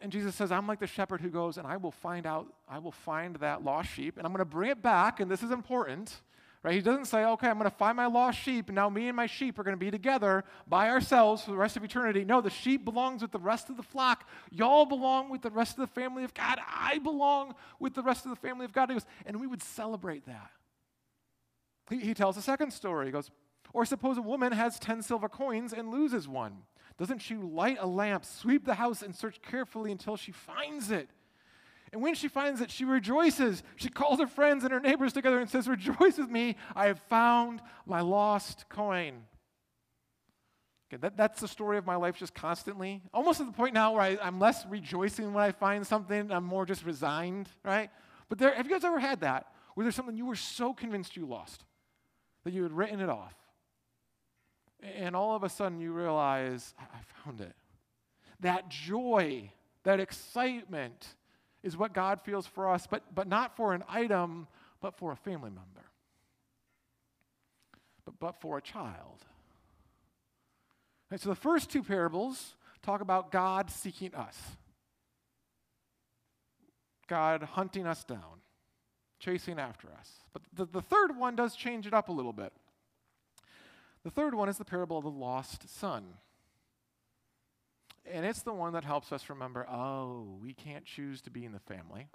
And 0.00 0.12
Jesus 0.12 0.34
says, 0.34 0.52
I'm 0.52 0.66
like 0.66 0.78
the 0.78 0.86
shepherd 0.86 1.20
who 1.20 1.30
goes, 1.30 1.56
and 1.56 1.66
I 1.66 1.76
will 1.76 1.90
find 1.90 2.26
out, 2.26 2.46
I 2.68 2.78
will 2.78 2.92
find 2.92 3.36
that 3.36 3.64
lost 3.64 3.90
sheep, 3.90 4.16
and 4.16 4.26
I'm 4.26 4.32
going 4.32 4.38
to 4.38 4.44
bring 4.44 4.70
it 4.70 4.82
back, 4.82 5.20
and 5.20 5.30
this 5.30 5.42
is 5.42 5.50
important. 5.50 6.20
Right? 6.66 6.74
He 6.74 6.80
doesn't 6.80 7.04
say, 7.04 7.24
okay, 7.24 7.46
I'm 7.46 7.58
going 7.58 7.70
to 7.70 7.76
find 7.76 7.96
my 7.96 8.06
lost 8.06 8.40
sheep, 8.40 8.66
and 8.66 8.74
now 8.74 8.88
me 8.88 9.06
and 9.06 9.14
my 9.14 9.26
sheep 9.26 9.56
are 9.56 9.62
going 9.62 9.76
to 9.76 9.78
be 9.78 9.92
together 9.92 10.42
by 10.66 10.88
ourselves 10.88 11.44
for 11.44 11.52
the 11.52 11.56
rest 11.56 11.76
of 11.76 11.84
eternity. 11.84 12.24
No, 12.24 12.40
the 12.40 12.50
sheep 12.50 12.84
belongs 12.84 13.22
with 13.22 13.30
the 13.30 13.38
rest 13.38 13.70
of 13.70 13.76
the 13.76 13.84
flock. 13.84 14.28
Y'all 14.50 14.84
belong 14.84 15.30
with 15.30 15.42
the 15.42 15.50
rest 15.52 15.78
of 15.78 15.82
the 15.82 16.00
family 16.00 16.24
of 16.24 16.34
God. 16.34 16.58
I 16.66 16.98
belong 16.98 17.54
with 17.78 17.94
the 17.94 18.02
rest 18.02 18.24
of 18.24 18.30
the 18.30 18.36
family 18.36 18.64
of 18.64 18.72
God. 18.72 18.90
He 18.90 18.96
goes, 18.96 19.06
and 19.26 19.40
we 19.40 19.46
would 19.46 19.62
celebrate 19.62 20.26
that. 20.26 20.50
He, 21.88 22.00
he 22.00 22.14
tells 22.14 22.36
a 22.36 22.42
second 22.42 22.72
story. 22.72 23.06
He 23.06 23.12
goes, 23.12 23.30
or 23.72 23.84
suppose 23.84 24.18
a 24.18 24.22
woman 24.22 24.50
has 24.50 24.80
10 24.80 25.02
silver 25.02 25.28
coins 25.28 25.72
and 25.72 25.92
loses 25.92 26.26
one. 26.26 26.64
Doesn't 26.98 27.20
she 27.20 27.36
light 27.36 27.76
a 27.78 27.86
lamp, 27.86 28.24
sweep 28.24 28.64
the 28.64 28.74
house, 28.74 29.02
and 29.02 29.14
search 29.14 29.40
carefully 29.40 29.92
until 29.92 30.16
she 30.16 30.32
finds 30.32 30.90
it? 30.90 31.10
And 31.92 32.02
when 32.02 32.14
she 32.14 32.28
finds 32.28 32.60
it, 32.60 32.70
she 32.70 32.84
rejoices. 32.84 33.62
She 33.76 33.88
calls 33.88 34.18
her 34.18 34.26
friends 34.26 34.64
and 34.64 34.72
her 34.72 34.80
neighbors 34.80 35.12
together 35.12 35.38
and 35.38 35.48
says, 35.48 35.68
Rejoice 35.68 36.18
with 36.18 36.30
me, 36.30 36.56
I 36.74 36.86
have 36.86 37.00
found 37.08 37.60
my 37.86 38.00
lost 38.00 38.68
coin. 38.68 39.22
Okay, 40.88 41.00
that, 41.00 41.16
that's 41.16 41.40
the 41.40 41.48
story 41.48 41.78
of 41.78 41.86
my 41.86 41.96
life 41.96 42.16
just 42.16 42.34
constantly. 42.34 43.02
Almost 43.12 43.40
at 43.40 43.46
the 43.46 43.52
point 43.52 43.74
now 43.74 43.92
where 43.92 44.02
I, 44.02 44.18
am 44.20 44.38
less 44.38 44.64
rejoicing 44.66 45.32
when 45.32 45.42
I 45.42 45.50
find 45.50 45.84
something, 45.86 46.30
I'm 46.30 46.44
more 46.44 46.64
just 46.64 46.84
resigned, 46.84 47.48
right? 47.64 47.90
But 48.28 48.38
there, 48.38 48.54
have 48.54 48.66
you 48.66 48.72
guys 48.72 48.84
ever 48.84 49.00
had 49.00 49.20
that? 49.20 49.46
Where 49.74 49.84
there's 49.84 49.96
something 49.96 50.16
you 50.16 50.26
were 50.26 50.36
so 50.36 50.72
convinced 50.72 51.16
you 51.16 51.26
lost 51.26 51.64
that 52.44 52.52
you 52.52 52.62
had 52.62 52.72
written 52.72 53.00
it 53.00 53.08
off? 53.08 53.34
And 54.82 55.16
all 55.16 55.34
of 55.34 55.42
a 55.42 55.48
sudden 55.48 55.80
you 55.80 55.92
realize, 55.92 56.74
I 56.78 56.98
found 57.24 57.40
it. 57.40 57.54
That 58.40 58.68
joy, 58.68 59.50
that 59.82 59.98
excitement, 59.98 61.16
is 61.62 61.76
what 61.76 61.92
God 61.92 62.20
feels 62.22 62.46
for 62.46 62.68
us, 62.68 62.86
but, 62.86 63.02
but 63.14 63.26
not 63.26 63.56
for 63.56 63.74
an 63.74 63.82
item, 63.88 64.46
but 64.80 64.96
for 64.96 65.12
a 65.12 65.16
family 65.16 65.50
member, 65.50 65.84
but, 68.04 68.18
but 68.18 68.40
for 68.40 68.58
a 68.58 68.62
child. 68.62 69.24
Right, 71.10 71.20
so 71.20 71.28
the 71.28 71.34
first 71.34 71.70
two 71.70 71.82
parables 71.82 72.54
talk 72.82 73.00
about 73.00 73.30
God 73.30 73.70
seeking 73.70 74.14
us, 74.14 74.38
God 77.06 77.42
hunting 77.42 77.86
us 77.86 78.04
down, 78.04 78.40
chasing 79.18 79.58
after 79.58 79.88
us. 79.98 80.10
But 80.32 80.42
the, 80.52 80.66
the 80.66 80.82
third 80.82 81.16
one 81.16 81.36
does 81.36 81.56
change 81.56 81.86
it 81.86 81.94
up 81.94 82.08
a 82.08 82.12
little 82.12 82.32
bit. 82.32 82.52
The 84.04 84.10
third 84.10 84.34
one 84.34 84.48
is 84.48 84.58
the 84.58 84.64
parable 84.64 84.98
of 84.98 85.04
the 85.04 85.10
lost 85.10 85.68
son. 85.68 86.04
And 88.12 88.24
it's 88.24 88.42
the 88.42 88.52
one 88.52 88.72
that 88.74 88.84
helps 88.84 89.12
us 89.12 89.28
remember 89.28 89.66
oh, 89.68 90.38
we 90.42 90.52
can't 90.52 90.84
choose 90.84 91.20
to 91.22 91.30
be 91.30 91.44
in 91.44 91.52
the 91.52 91.60
family, 91.60 92.08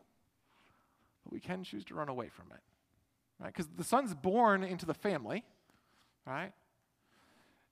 but 1.24 1.34
we 1.34 1.40
can 1.40 1.64
choose 1.64 1.84
to 1.86 1.96
run 1.96 2.10
away 2.10 2.30
from 2.30 2.46
it. 2.52 2.62
Right? 3.40 3.54
Because 3.54 3.68
the 3.76 3.84
son's 3.84 4.14
born 4.14 4.64
into 4.64 4.86
the 4.86 4.94
family, 4.94 5.44
right? 6.26 6.52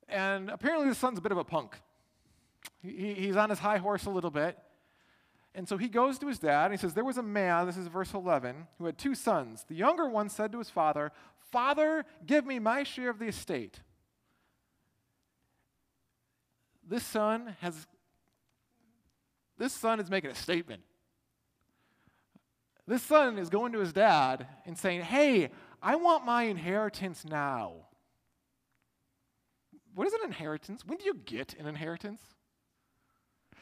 And 0.07 0.49
apparently 0.49 0.89
the 0.89 0.95
son's 0.95 1.19
a 1.19 1.21
bit 1.21 1.31
of 1.31 1.37
a 1.37 1.43
punk. 1.43 1.75
He, 2.81 3.13
he's 3.13 3.35
on 3.35 3.49
his 3.49 3.59
high 3.59 3.77
horse 3.77 4.05
a 4.05 4.09
little 4.09 4.31
bit. 4.31 4.57
And 5.55 5.67
so 5.67 5.77
he 5.77 5.87
goes 5.87 6.19
to 6.19 6.27
his 6.27 6.39
dad 6.39 6.65
and 6.65 6.73
he 6.73 6.77
says, 6.77 6.93
There 6.93 7.03
was 7.03 7.17
a 7.17 7.23
man, 7.23 7.65
this 7.67 7.77
is 7.77 7.87
verse 7.87 8.13
11, 8.13 8.67
who 8.77 8.85
had 8.85 8.97
two 8.97 9.15
sons. 9.15 9.65
The 9.67 9.75
younger 9.75 10.07
one 10.07 10.29
said 10.29 10.51
to 10.51 10.59
his 10.59 10.69
father, 10.69 11.11
Father, 11.51 12.05
give 12.25 12.45
me 12.45 12.59
my 12.59 12.83
share 12.83 13.09
of 13.09 13.19
the 13.19 13.25
estate. 13.25 13.79
This 16.87 17.03
son 17.03 17.55
has 17.61 17.87
this 19.59 19.73
son 19.73 19.99
is 19.99 20.09
making 20.09 20.31
a 20.31 20.35
statement. 20.35 20.81
This 22.87 23.03
son 23.03 23.37
is 23.37 23.49
going 23.49 23.73
to 23.73 23.79
his 23.79 23.93
dad 23.93 24.47
and 24.65 24.75
saying, 24.75 25.01
Hey, 25.01 25.51
I 25.81 25.97
want 25.97 26.25
my 26.25 26.43
inheritance 26.43 27.23
now. 27.23 27.73
What 29.93 30.07
is 30.07 30.13
an 30.13 30.21
inheritance? 30.23 30.83
When 30.85 30.97
do 30.97 31.05
you 31.05 31.13
get 31.13 31.53
an 31.59 31.67
inheritance? 31.67 32.21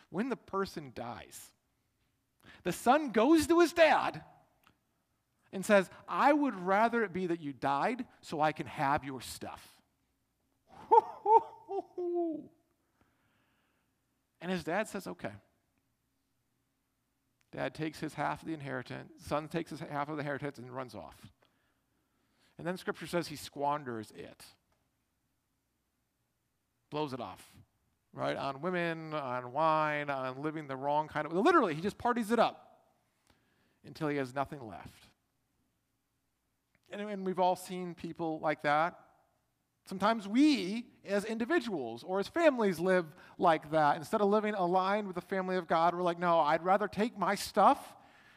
When 0.09 0.29
the 0.29 0.37
person 0.37 0.91
dies. 0.95 1.51
The 2.63 2.71
son 2.71 3.11
goes 3.11 3.47
to 3.47 3.59
his 3.59 3.73
dad 3.73 4.21
and 5.51 5.65
says, 5.65 5.89
I 6.07 6.31
would 6.31 6.55
rather 6.55 7.03
it 7.03 7.11
be 7.11 7.27
that 7.27 7.41
you 7.41 7.53
died 7.53 8.05
so 8.21 8.39
I 8.39 8.51
can 8.51 8.67
have 8.67 9.03
your 9.03 9.19
stuff. 9.19 9.67
and 14.41 14.51
his 14.51 14.63
dad 14.63 14.87
says, 14.87 15.07
Okay. 15.07 15.31
Dad 17.57 17.73
takes 17.73 17.99
his 17.99 18.13
half 18.13 18.43
of 18.43 18.47
the 18.47 18.53
inheritance, 18.53 19.11
son 19.25 19.47
takes 19.47 19.71
his 19.71 19.79
half 19.79 20.09
of 20.09 20.15
the 20.15 20.19
inheritance 20.19 20.59
and 20.59 20.69
runs 20.69 20.93
off. 20.93 21.15
And 22.59 22.67
then 22.67 22.77
scripture 22.77 23.07
says 23.07 23.29
he 23.29 23.35
squanders 23.35 24.13
it, 24.15 24.45
blows 26.91 27.13
it 27.13 27.19
off, 27.19 27.43
right? 28.13 28.37
On 28.37 28.61
women, 28.61 29.11
on 29.15 29.53
wine, 29.53 30.11
on 30.11 30.43
living 30.43 30.67
the 30.67 30.75
wrong 30.75 31.07
kind 31.07 31.25
of, 31.25 31.33
literally, 31.33 31.73
he 31.73 31.81
just 31.81 31.97
parties 31.97 32.29
it 32.29 32.37
up 32.37 32.77
until 33.83 34.07
he 34.07 34.17
has 34.17 34.35
nothing 34.35 34.61
left. 34.61 35.07
And, 36.91 37.01
and 37.01 37.25
we've 37.25 37.39
all 37.39 37.55
seen 37.55 37.95
people 37.95 38.39
like 38.39 38.61
that. 38.61 38.99
Sometimes 39.87 40.27
we, 40.27 40.85
as 41.05 41.23
individuals 41.23 42.03
or 42.03 42.19
as 42.19 42.27
families, 42.27 42.77
live 42.77 43.05
like 43.37 43.71
that. 43.71 43.95
Instead 43.95 44.19
of 44.19 44.27
living 44.27 44.53
aligned 44.53 45.07
with 45.07 45.15
the 45.15 45.21
family 45.21 45.55
of 45.55 45.65
God, 45.65 45.95
we're 45.95 46.03
like, 46.03 46.19
no, 46.19 46.41
I'd 46.41 46.61
rather 46.61 46.89
take 46.89 47.17
my 47.17 47.35
stuff 47.35 47.95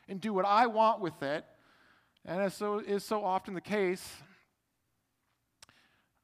and 0.09 0.21
do 0.21 0.33
what 0.33 0.45
I 0.45 0.69
want 0.69 1.01
with 1.01 1.21
it. 1.25 1.45
And 2.25 2.41
as 2.41 2.55
so 2.55 2.79
is 2.79 3.03
so 3.03 3.25
often 3.25 3.55
the 3.55 3.61
case, 3.61 4.09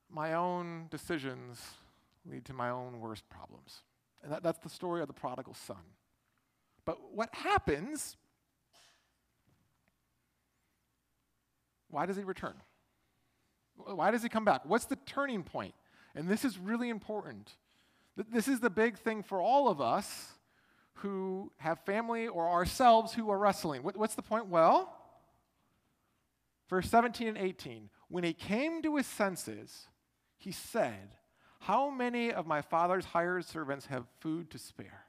my 0.08 0.34
own 0.34 0.86
decisions 0.90 1.60
lead 2.24 2.44
to 2.44 2.52
my 2.52 2.70
own 2.70 3.00
worst 3.00 3.28
problems. 3.28 3.82
And 4.22 4.30
that, 4.32 4.44
that's 4.44 4.60
the 4.60 4.68
story 4.68 5.00
of 5.00 5.08
the 5.08 5.12
prodigal 5.12 5.54
son. 5.54 5.82
But 6.84 6.98
what 7.12 7.34
happens? 7.34 8.16
Why 11.90 12.06
does 12.06 12.16
he 12.16 12.22
return? 12.22 12.54
Why 13.76 14.10
does 14.10 14.22
he 14.22 14.28
come 14.28 14.44
back? 14.44 14.62
What's 14.64 14.86
the 14.86 14.96
turning 15.06 15.42
point? 15.42 15.74
And 16.14 16.28
this 16.28 16.44
is 16.44 16.58
really 16.58 16.88
important. 16.88 17.52
This 18.16 18.48
is 18.48 18.60
the 18.60 18.70
big 18.70 18.98
thing 18.98 19.22
for 19.22 19.40
all 19.40 19.68
of 19.68 19.80
us 19.80 20.32
who 20.94 21.52
have 21.58 21.78
family 21.80 22.26
or 22.26 22.48
ourselves 22.48 23.12
who 23.12 23.30
are 23.30 23.38
wrestling. 23.38 23.82
What's 23.82 24.14
the 24.14 24.22
point? 24.22 24.46
Well, 24.46 24.92
verse 26.70 26.88
17 26.88 27.28
and 27.28 27.38
18. 27.38 27.90
When 28.08 28.24
he 28.24 28.32
came 28.32 28.80
to 28.82 28.96
his 28.96 29.06
senses, 29.06 29.88
he 30.38 30.52
said, 30.52 31.10
How 31.60 31.90
many 31.90 32.32
of 32.32 32.46
my 32.46 32.62
father's 32.62 33.04
hired 33.04 33.44
servants 33.44 33.86
have 33.86 34.06
food 34.20 34.50
to 34.52 34.58
spare? 34.58 35.04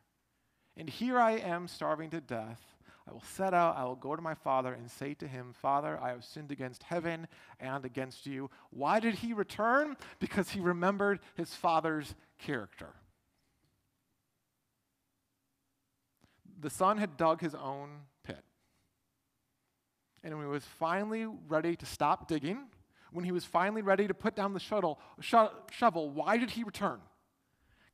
And 0.75 0.89
here 0.89 1.17
I 1.17 1.31
am 1.37 1.67
starving 1.67 2.09
to 2.11 2.21
death. 2.21 2.61
I 3.07 3.13
will 3.13 3.21
set 3.21 3.53
out, 3.53 3.77
I 3.77 3.85
will 3.85 3.95
go 3.95 4.15
to 4.15 4.21
my 4.21 4.33
father 4.33 4.73
and 4.73 4.91
say 4.91 5.13
to 5.15 5.27
him, 5.27 5.53
Father, 5.53 5.97
I 6.01 6.09
have 6.09 6.25
sinned 6.25 6.51
against 6.51 6.83
heaven 6.83 7.27
and 7.59 7.85
against 7.85 8.25
you. 8.25 8.49
Why 8.69 8.99
did 8.99 9.15
he 9.15 9.33
return? 9.33 9.95
Because 10.19 10.49
he 10.49 10.59
remembered 10.59 11.19
his 11.35 11.53
father's 11.53 12.15
character. 12.37 12.89
The 16.59 16.69
son 16.69 16.97
had 16.97 17.15
dug 17.15 17.39
his 17.39 17.55
own 17.55 17.89
pit. 18.23 18.43
And 20.23 20.35
when 20.35 20.45
he 20.45 20.51
was 20.51 20.65
finally 20.65 21.27
ready 21.47 21.77
to 21.77 21.85
stop 21.85 22.27
digging, 22.27 22.65
when 23.11 23.23
he 23.23 23.31
was 23.31 23.45
finally 23.45 23.81
ready 23.81 24.07
to 24.07 24.13
put 24.13 24.35
down 24.35 24.53
the 24.53 24.59
shuttle, 24.59 24.99
sho- 25.21 25.51
shovel, 25.71 26.09
why 26.09 26.35
did 26.35 26.51
he 26.51 26.63
return? 26.63 26.99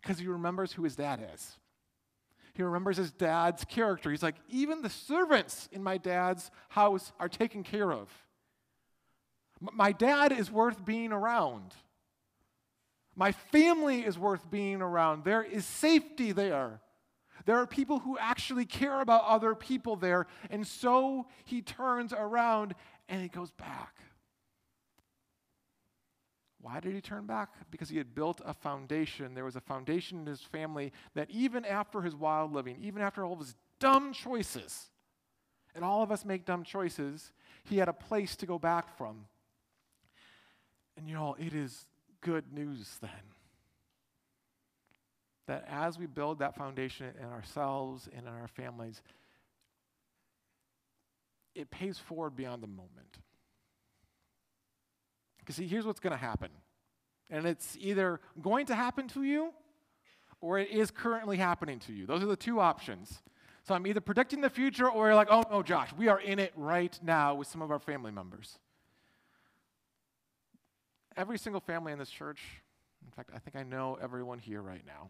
Because 0.02 0.18
he 0.18 0.28
remembers 0.28 0.74
who 0.74 0.84
his 0.84 0.96
dad 0.96 1.24
is. 1.34 1.58
He 2.54 2.62
remembers 2.64 2.98
his 2.98 3.12
dad's 3.12 3.66
character. 3.66 4.12
He's 4.12 4.24
like, 4.24 4.36
even 4.48 4.82
the 4.82 4.90
servants 4.90 5.68
in 5.72 5.82
my 5.82 5.98
dad's 5.98 6.52
house 6.70 7.12
are 7.20 7.30
taken 7.30 7.64
care 7.64 7.92
of. 7.92 8.10
My 9.60 9.92
dad 9.92 10.32
is 10.32 10.52
worth 10.52 10.86
being 10.86 11.12
around. 11.12 11.74
My 13.16 13.32
family 13.32 14.02
is 14.02 14.18
worth 14.18 14.50
being 14.50 14.82
around. 14.82 15.24
There 15.24 15.44
is 15.44 15.66
safety 15.66 16.32
there. 16.32 16.82
There 17.46 17.58
are 17.58 17.68
people 17.68 18.00
who 18.00 18.18
actually 18.18 18.66
care 18.66 19.02
about 19.02 19.24
other 19.26 19.56
people 19.56 19.96
there. 19.96 20.28
And 20.50 20.66
so 20.66 21.28
he 21.46 21.62
turns 21.62 22.14
around 22.14 22.76
and 23.10 23.22
he 23.22 23.28
goes 23.28 23.52
back. 23.52 23.96
Why 26.64 26.80
did 26.80 26.96
he 26.96 27.02
turn 27.02 27.26
back? 27.26 27.50
Because 27.72 27.90
he 27.90 27.98
had 27.98 28.16
built 28.16 28.40
a 28.46 28.54
foundation. 28.54 29.34
There 29.34 29.44
was 29.44 29.58
a 29.58 29.62
foundation 29.62 30.20
in 30.20 30.26
his 30.26 30.42
family 30.42 30.94
that 31.14 31.30
even 31.30 31.66
after 31.66 32.02
his 32.02 32.16
wild 32.16 32.54
living, 32.54 32.78
even 32.82 33.02
after 33.02 33.26
all 33.26 33.34
of 33.34 33.40
his 33.40 33.54
dumb 33.80 34.14
choices, 34.14 34.90
and 35.76 35.84
all 35.84 36.02
of 36.02 36.10
us 36.10 36.24
make 36.24 36.46
dumb 36.46 36.64
choices, 36.64 37.34
he 37.66 37.78
had 37.78 37.90
a 37.90 37.94
place 37.94 38.38
to 38.38 38.46
go 38.46 38.58
back 38.58 38.98
from. 38.98 39.26
And 40.96 41.10
you 41.10 41.16
know, 41.16 41.36
it 41.38 41.54
is 41.54 41.86
good 42.22 42.54
news 42.54 42.98
then. 43.02 43.12
That 45.48 45.66
as 45.70 46.00
we 46.00 46.06
build 46.06 46.40
that 46.40 46.56
foundation 46.56 47.08
in 47.20 47.28
ourselves 47.28 48.08
and 48.16 48.26
in 48.26 48.34
our 48.34 48.48
families, 48.48 49.02
it 51.56 51.70
pays 51.70 52.00
forward 52.00 52.38
beyond 52.38 52.64
the 52.64 52.68
moment. 52.68 53.18
Because, 55.44 55.58
see, 55.58 55.68
here's 55.68 55.86
what's 55.86 56.00
going 56.00 56.12
to 56.12 56.18
happen. 56.18 56.50
And 57.30 57.46
it's 57.46 57.78
either 57.80 58.22
going 58.42 58.66
to 58.68 58.76
happen 58.76 59.08
to 59.10 59.24
you 59.24 59.52
or 60.40 60.60
it 60.60 60.70
is 60.70 60.90
currently 60.90 61.38
happening 61.38 61.80
to 61.80 61.94
you. 61.94 62.06
Those 62.06 62.24
are 62.24 62.28
the 62.28 62.36
two 62.36 62.60
options. 62.60 63.22
So 63.64 63.74
I'm 63.74 63.86
either 63.88 64.02
predicting 64.02 64.42
the 64.42 64.50
future 64.50 64.90
or 64.90 65.08
you're 65.08 65.16
like, 65.16 65.30
oh 65.32 65.44
no, 65.50 65.64
Josh, 65.64 65.90
we 65.98 66.08
are 66.08 66.20
in 66.20 66.40
it 66.40 66.54
right 66.56 66.98
now 67.02 67.36
with 67.36 67.48
some 67.48 67.62
of 67.62 67.72
our 67.72 67.80
family 67.80 68.12
members. 68.12 68.58
Every 71.16 71.38
single 71.38 71.62
family 71.62 71.92
in 71.92 72.00
this 72.00 72.10
church, 72.10 72.40
in 73.06 73.12
fact, 73.12 73.32
I 73.34 73.40
think 73.40 73.56
I 73.56 73.64
know 73.64 73.98
everyone 74.02 74.40
here 74.40 74.62
right 74.62 74.84
now. 74.86 75.10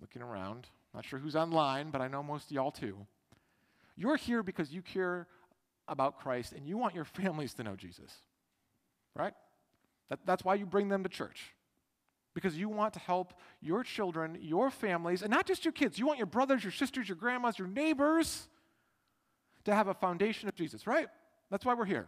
Looking 0.00 0.22
around, 0.22 0.66
not 0.94 1.04
sure 1.04 1.18
who's 1.18 1.36
online, 1.36 1.90
but 1.90 2.00
I 2.00 2.08
know 2.08 2.22
most 2.22 2.46
of 2.46 2.52
y'all 2.52 2.70
too. 2.70 2.98
You're 3.96 4.16
here 4.16 4.42
because 4.42 4.72
you 4.72 4.82
care 4.82 5.26
about 5.88 6.20
Christ 6.20 6.52
and 6.52 6.66
you 6.66 6.76
want 6.76 6.94
your 6.94 7.04
families 7.20 7.54
to 7.54 7.64
know 7.64 7.76
Jesus 7.76 8.12
right? 9.16 9.34
That, 10.08 10.20
that's 10.24 10.44
why 10.44 10.54
you 10.54 10.66
bring 10.66 10.88
them 10.88 11.02
to 11.02 11.08
church. 11.08 11.54
Because 12.34 12.56
you 12.56 12.68
want 12.68 12.92
to 12.94 13.00
help 13.00 13.32
your 13.60 13.82
children, 13.82 14.36
your 14.40 14.70
families, 14.70 15.22
and 15.22 15.30
not 15.30 15.46
just 15.46 15.64
your 15.64 15.72
kids. 15.72 15.98
You 15.98 16.06
want 16.06 16.18
your 16.18 16.26
brothers, 16.26 16.62
your 16.62 16.72
sisters, 16.72 17.08
your 17.08 17.16
grandmas, 17.16 17.58
your 17.58 17.68
neighbors 17.68 18.48
to 19.64 19.74
have 19.74 19.88
a 19.88 19.94
foundation 19.94 20.48
of 20.48 20.54
Jesus, 20.54 20.86
right? 20.86 21.08
That's 21.50 21.64
why 21.64 21.74
we're 21.74 21.86
here. 21.86 22.06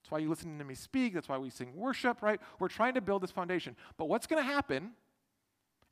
That's 0.00 0.12
why 0.12 0.18
you 0.18 0.28
listen 0.28 0.58
to 0.58 0.64
me 0.64 0.74
speak. 0.74 1.14
That's 1.14 1.28
why 1.28 1.38
we 1.38 1.50
sing 1.50 1.74
worship, 1.74 2.22
right? 2.22 2.40
We're 2.58 2.68
trying 2.68 2.94
to 2.94 3.00
build 3.00 3.22
this 3.22 3.30
foundation. 3.30 3.74
But 3.96 4.08
what's 4.08 4.26
going 4.26 4.42
to 4.42 4.48
happen? 4.48 4.92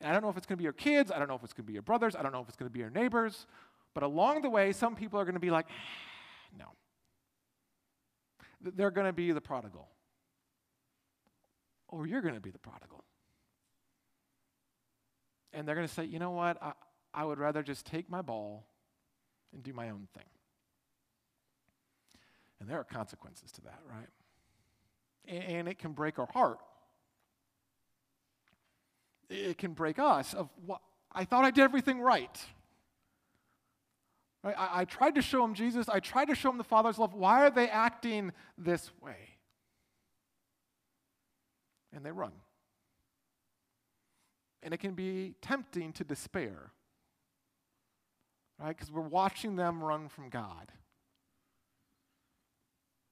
And 0.01 0.11
I 0.11 0.13
don't 0.13 0.23
know 0.23 0.29
if 0.29 0.37
it's 0.37 0.47
going 0.47 0.57
to 0.57 0.61
be 0.61 0.65
your 0.65 0.73
kids. 0.73 1.11
I 1.11 1.19
don't 1.19 1.29
know 1.29 1.35
if 1.35 1.43
it's 1.43 1.53
going 1.53 1.65
to 1.65 1.69
be 1.69 1.73
your 1.73 1.83
brothers. 1.83 2.15
I 2.15 2.23
don't 2.23 2.33
know 2.33 2.41
if 2.41 2.49
it's 2.49 2.57
going 2.57 2.69
to 2.69 2.73
be 2.73 2.81
your 2.81 2.91
neighbors. 2.91 3.47
But 3.95 4.05
along 4.05 4.43
the 4.43 4.51
way, 4.51 4.73
some 4.73 4.95
people 4.95 5.19
are 5.19 5.25
going 5.25 5.35
to 5.35 5.41
be 5.41 5.51
like, 5.51 5.67
no. 6.59 6.67
They're 8.61 8.91
going 8.91 9.07
to 9.07 9.13
be 9.13 9.33
the 9.33 9.41
prodigal 9.41 9.89
or 11.93 12.07
you're 12.07 12.23
going 12.23 12.35
to 12.35 12.41
be 12.41 12.51
the 12.51 12.59
prodigal. 12.59 13.05
And 15.53 15.69
they're 15.69 15.75
going 15.75 15.87
to 15.87 15.93
say, 15.93 16.05
you 16.05 16.19
know 16.19 16.31
what? 16.31 16.61
I, 16.61 16.73
I 17.15 17.25
would 17.25 17.39
rather 17.39 17.63
just 17.63 17.85
take 17.85 18.11
my 18.11 18.23
ball 18.23 18.67
and 19.53 19.63
do 19.63 19.73
my 19.75 19.91
own 19.91 20.09
thing. 20.15 20.25
And 22.59 22.69
there 22.69 22.79
are 22.79 22.85
consequences 22.85 23.53
to 23.53 23.61
that, 23.63 23.81
right? 23.87 24.09
And, 25.29 25.45
and 25.59 25.69
it 25.69 25.79
can 25.79 25.93
break 25.93 26.19
our 26.19 26.29
heart. 26.33 26.59
It 29.29 29.59
can 29.59 29.75
break 29.75 29.99
us 29.99 30.33
of 30.33 30.49
what 30.65 30.81
I 31.13 31.25
thought 31.25 31.45
I 31.45 31.51
did 31.51 31.63
everything 31.63 32.01
right. 32.01 32.41
right? 34.43 34.55
I, 34.59 34.81
I 34.81 34.85
tried 34.87 35.17
to 35.17 35.23
show 35.23 35.43
them 35.43 35.53
Jesus. 35.53 35.89
I 35.91 36.01
tried 36.01 36.27
to 36.27 36.35
show 36.35 36.49
them 36.49 36.59
the 36.59 36.65
Father's 36.65 36.99
love. 36.99 37.13
Why 37.13 37.45
are 37.45 37.51
they 37.51 37.69
acting 37.69 38.33
this 38.57 38.91
way? 39.03 39.33
And 41.95 42.05
they 42.05 42.11
run. 42.11 42.33
And 44.63 44.73
it 44.73 44.79
can 44.79 44.95
be 44.95 45.35
tempting 45.43 45.93
to 45.95 46.05
despair, 46.05 46.73
right? 48.59 48.77
Because 48.77 48.93
we're 48.93 49.03
watching 49.03 49.57
them 49.57 49.83
run 49.83 50.09
from 50.09 50.29
God. 50.29 50.71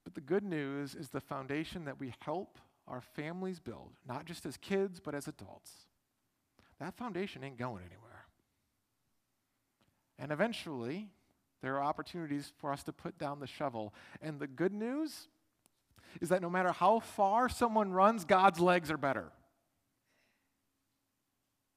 But 0.04 0.14
the 0.14 0.20
good 0.20 0.44
news 0.44 0.94
is 0.94 1.08
the 1.10 1.20
foundation 1.20 1.84
that 1.84 2.00
we 2.00 2.14
help 2.20 2.58
our 2.86 3.00
families 3.00 3.60
build, 3.60 3.92
not 4.06 4.24
just 4.24 4.46
as 4.46 4.56
kids, 4.56 5.00
but 5.00 5.14
as 5.14 5.28
adults. 5.28 5.70
That 6.78 6.96
foundation 6.96 7.44
ain't 7.44 7.58
going 7.58 7.84
anywhere. 7.84 8.26
And 10.18 10.32
eventually, 10.32 11.08
there 11.62 11.76
are 11.76 11.84
opportunities 11.84 12.52
for 12.58 12.72
us 12.72 12.82
to 12.84 12.92
put 12.92 13.18
down 13.18 13.40
the 13.40 13.46
shovel. 13.46 13.94
And 14.20 14.40
the 14.40 14.46
good 14.46 14.72
news 14.72 15.28
is 16.20 16.30
that 16.30 16.42
no 16.42 16.50
matter 16.50 16.72
how 16.72 17.00
far 17.00 17.48
someone 17.48 17.92
runs, 17.92 18.24
God's 18.24 18.60
legs 18.60 18.90
are 18.90 18.98
better. 18.98 19.30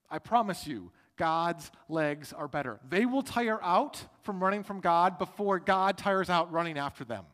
I 0.09 0.19
promise 0.19 0.67
you, 0.67 0.91
God's 1.17 1.71
legs 1.89 2.33
are 2.33 2.47
better. 2.47 2.79
They 2.89 3.05
will 3.05 3.23
tire 3.23 3.61
out 3.61 4.03
from 4.21 4.43
running 4.43 4.63
from 4.63 4.79
God 4.79 5.17
before 5.17 5.59
God 5.59 5.97
tires 5.97 6.29
out 6.29 6.51
running 6.51 6.77
after 6.77 7.03
them. 7.03 7.25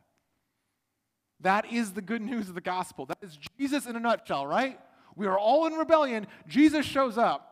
That 1.40 1.72
is 1.72 1.92
the 1.92 2.02
good 2.02 2.20
news 2.20 2.48
of 2.48 2.54
the 2.54 2.60
gospel. 2.60 3.06
That 3.06 3.18
is 3.22 3.38
Jesus 3.58 3.86
in 3.86 3.96
a 3.96 4.00
nutshell, 4.00 4.46
right? 4.46 4.78
We 5.16 5.26
are 5.26 5.38
all 5.38 5.66
in 5.66 5.74
rebellion. 5.74 6.26
Jesus 6.46 6.84
shows 6.84 7.16
up. 7.16 7.46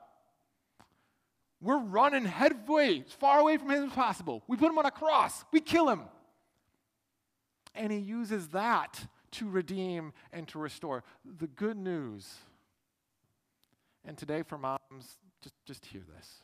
We're 1.60 1.78
running 1.78 2.24
headway, 2.24 3.02
as 3.06 3.12
far 3.12 3.40
away 3.40 3.56
from 3.56 3.70
him 3.70 3.84
as 3.84 3.92
possible. 3.92 4.44
We 4.46 4.56
put 4.56 4.70
him 4.70 4.78
on 4.78 4.86
a 4.86 4.90
cross, 4.90 5.44
we 5.52 5.60
kill 5.60 5.88
him. 5.88 6.02
And 7.74 7.92
he 7.92 7.98
uses 7.98 8.48
that 8.48 9.06
to 9.32 9.48
redeem 9.48 10.12
and 10.32 10.46
to 10.48 10.58
restore. 10.58 11.04
The 11.24 11.46
good 11.46 11.76
news. 11.76 12.34
And 14.04 14.16
today, 14.16 14.42
for 14.42 14.58
moms, 14.58 15.18
just, 15.42 15.54
just 15.66 15.86
hear 15.86 16.02
this. 16.16 16.42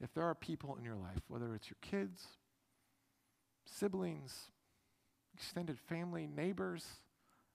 If 0.00 0.12
there 0.12 0.24
are 0.24 0.34
people 0.34 0.76
in 0.78 0.84
your 0.84 0.96
life, 0.96 1.22
whether 1.28 1.54
it's 1.54 1.70
your 1.70 1.78
kids, 1.80 2.26
siblings, 3.64 4.50
extended 5.34 5.78
family, 5.78 6.26
neighbors, 6.26 6.84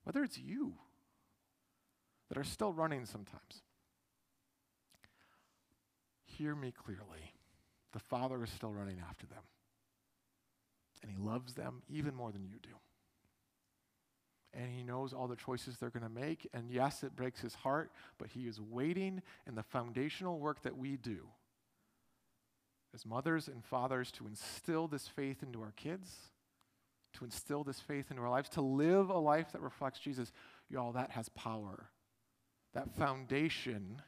whether 0.03 0.23
it's 0.23 0.38
you 0.38 0.73
that 2.29 2.38
are 2.38 2.43
still 2.43 2.73
running 2.73 3.05
sometimes, 3.05 3.62
hear 6.25 6.55
me 6.55 6.71
clearly. 6.71 7.34
The 7.93 7.99
Father 7.99 8.43
is 8.43 8.49
still 8.49 8.71
running 8.71 9.01
after 9.07 9.27
them. 9.27 9.43
And 11.01 11.12
He 11.12 11.17
loves 11.17 11.53
them 11.53 11.84
even 11.89 12.15
more 12.15 12.31
than 12.31 12.45
you 12.45 12.55
do 12.62 12.69
and 14.54 14.70
he 14.70 14.84
knows 14.84 15.14
all 15.14 15.28
the 15.28 15.36
choices 15.36 15.78
they're 15.78 15.90
going 15.90 16.04
to 16.04 16.10
make. 16.10 16.48
And 16.54 16.70
yes, 16.70 17.04
it 17.04 17.16
breaks 17.16 17.42
his 17.42 17.56
heart, 17.56 17.92
but 18.18 18.30
he 18.30 18.48
is 18.48 18.60
waiting 18.60 19.22
in 19.48 19.56
the 19.56 19.64
foundational 19.64 20.40
work 20.40 20.62
that 20.64 20.78
we 20.78 20.98
do 20.98 21.28
as 22.94 23.06
mothers 23.06 23.48
and 23.48 23.64
fathers 23.64 24.12
to 24.12 24.28
instill 24.28 24.88
this 24.88 25.08
faith 25.08 25.42
into 25.44 25.62
our 25.62 25.72
kids, 25.76 26.14
to 27.14 27.24
instill 27.24 27.64
this 27.64 27.80
faith 27.80 28.12
into 28.12 28.22
our 28.22 28.30
lives, 28.30 28.50
to 28.50 28.62
live 28.62 29.10
a 29.10 29.18
life 29.18 29.52
that 29.54 29.62
reflects 29.62 30.00
Jesus. 30.00 30.32
Y'all, 30.70 30.92
that 30.92 31.12
has 31.12 31.30
power. 31.30 31.90
That 32.74 32.94
foundation 32.96 34.02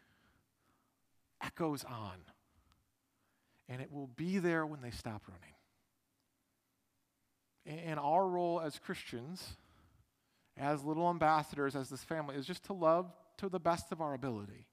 echoes 1.42 1.84
on, 1.84 2.18
and 3.68 3.82
it 3.82 3.92
will 3.92 4.08
be 4.08 4.40
there 4.40 4.66
when 4.66 4.82
they 4.82 4.92
stop 4.92 5.24
running. 5.28 5.54
And 7.88 8.00
our 8.00 8.28
role 8.28 8.60
as 8.60 8.80
Christians 8.80 9.56
as 10.58 10.84
little 10.84 11.10
ambassadors, 11.10 11.76
as 11.76 11.90
this 11.90 12.04
family, 12.04 12.36
is 12.36 12.46
just 12.46 12.64
to 12.66 12.74
love 12.74 13.12
to 13.38 13.50
the 13.50 13.60
best 13.60 13.92
of 13.92 14.02
our 14.02 14.14
ability 14.14 14.68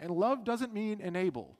And 0.00 0.10
love 0.10 0.44
doesn't 0.44 0.72
mean 0.74 1.00
enable. 1.00 1.56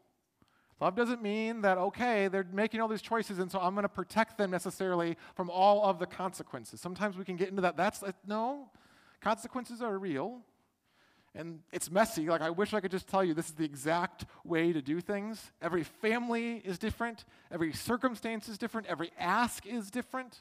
Love 0.80 0.96
doesn't 0.96 1.22
mean 1.22 1.60
that, 1.60 1.78
okay, 1.78 2.26
they're 2.26 2.46
making 2.52 2.80
all 2.80 2.88
these 2.88 3.02
choices, 3.02 3.38
and 3.38 3.48
so 3.48 3.60
I'm 3.60 3.74
going 3.74 3.84
to 3.84 3.88
protect 3.88 4.36
them 4.36 4.50
necessarily 4.50 5.16
from 5.36 5.48
all 5.48 5.84
of 5.84 6.00
the 6.00 6.06
consequences. 6.06 6.80
Sometimes 6.80 7.16
we 7.16 7.24
can 7.24 7.36
get 7.36 7.50
into 7.50 7.62
that. 7.62 7.76
That's, 7.76 8.02
uh, 8.02 8.10
no, 8.26 8.68
consequences 9.20 9.80
are 9.80 9.96
real. 9.96 10.40
And 11.34 11.60
it's 11.72 11.90
messy. 11.90 12.26
Like, 12.28 12.42
I 12.42 12.50
wish 12.50 12.74
I 12.74 12.80
could 12.80 12.90
just 12.90 13.06
tell 13.06 13.22
you 13.22 13.32
this 13.32 13.46
is 13.46 13.54
the 13.54 13.64
exact 13.64 14.26
way 14.44 14.72
to 14.72 14.82
do 14.82 15.00
things. 15.00 15.52
Every 15.62 15.84
family 15.84 16.60
is 16.64 16.78
different, 16.78 17.24
every 17.50 17.72
circumstance 17.72 18.48
is 18.48 18.58
different, 18.58 18.88
every 18.88 19.12
ask 19.18 19.64
is 19.66 19.90
different. 19.90 20.40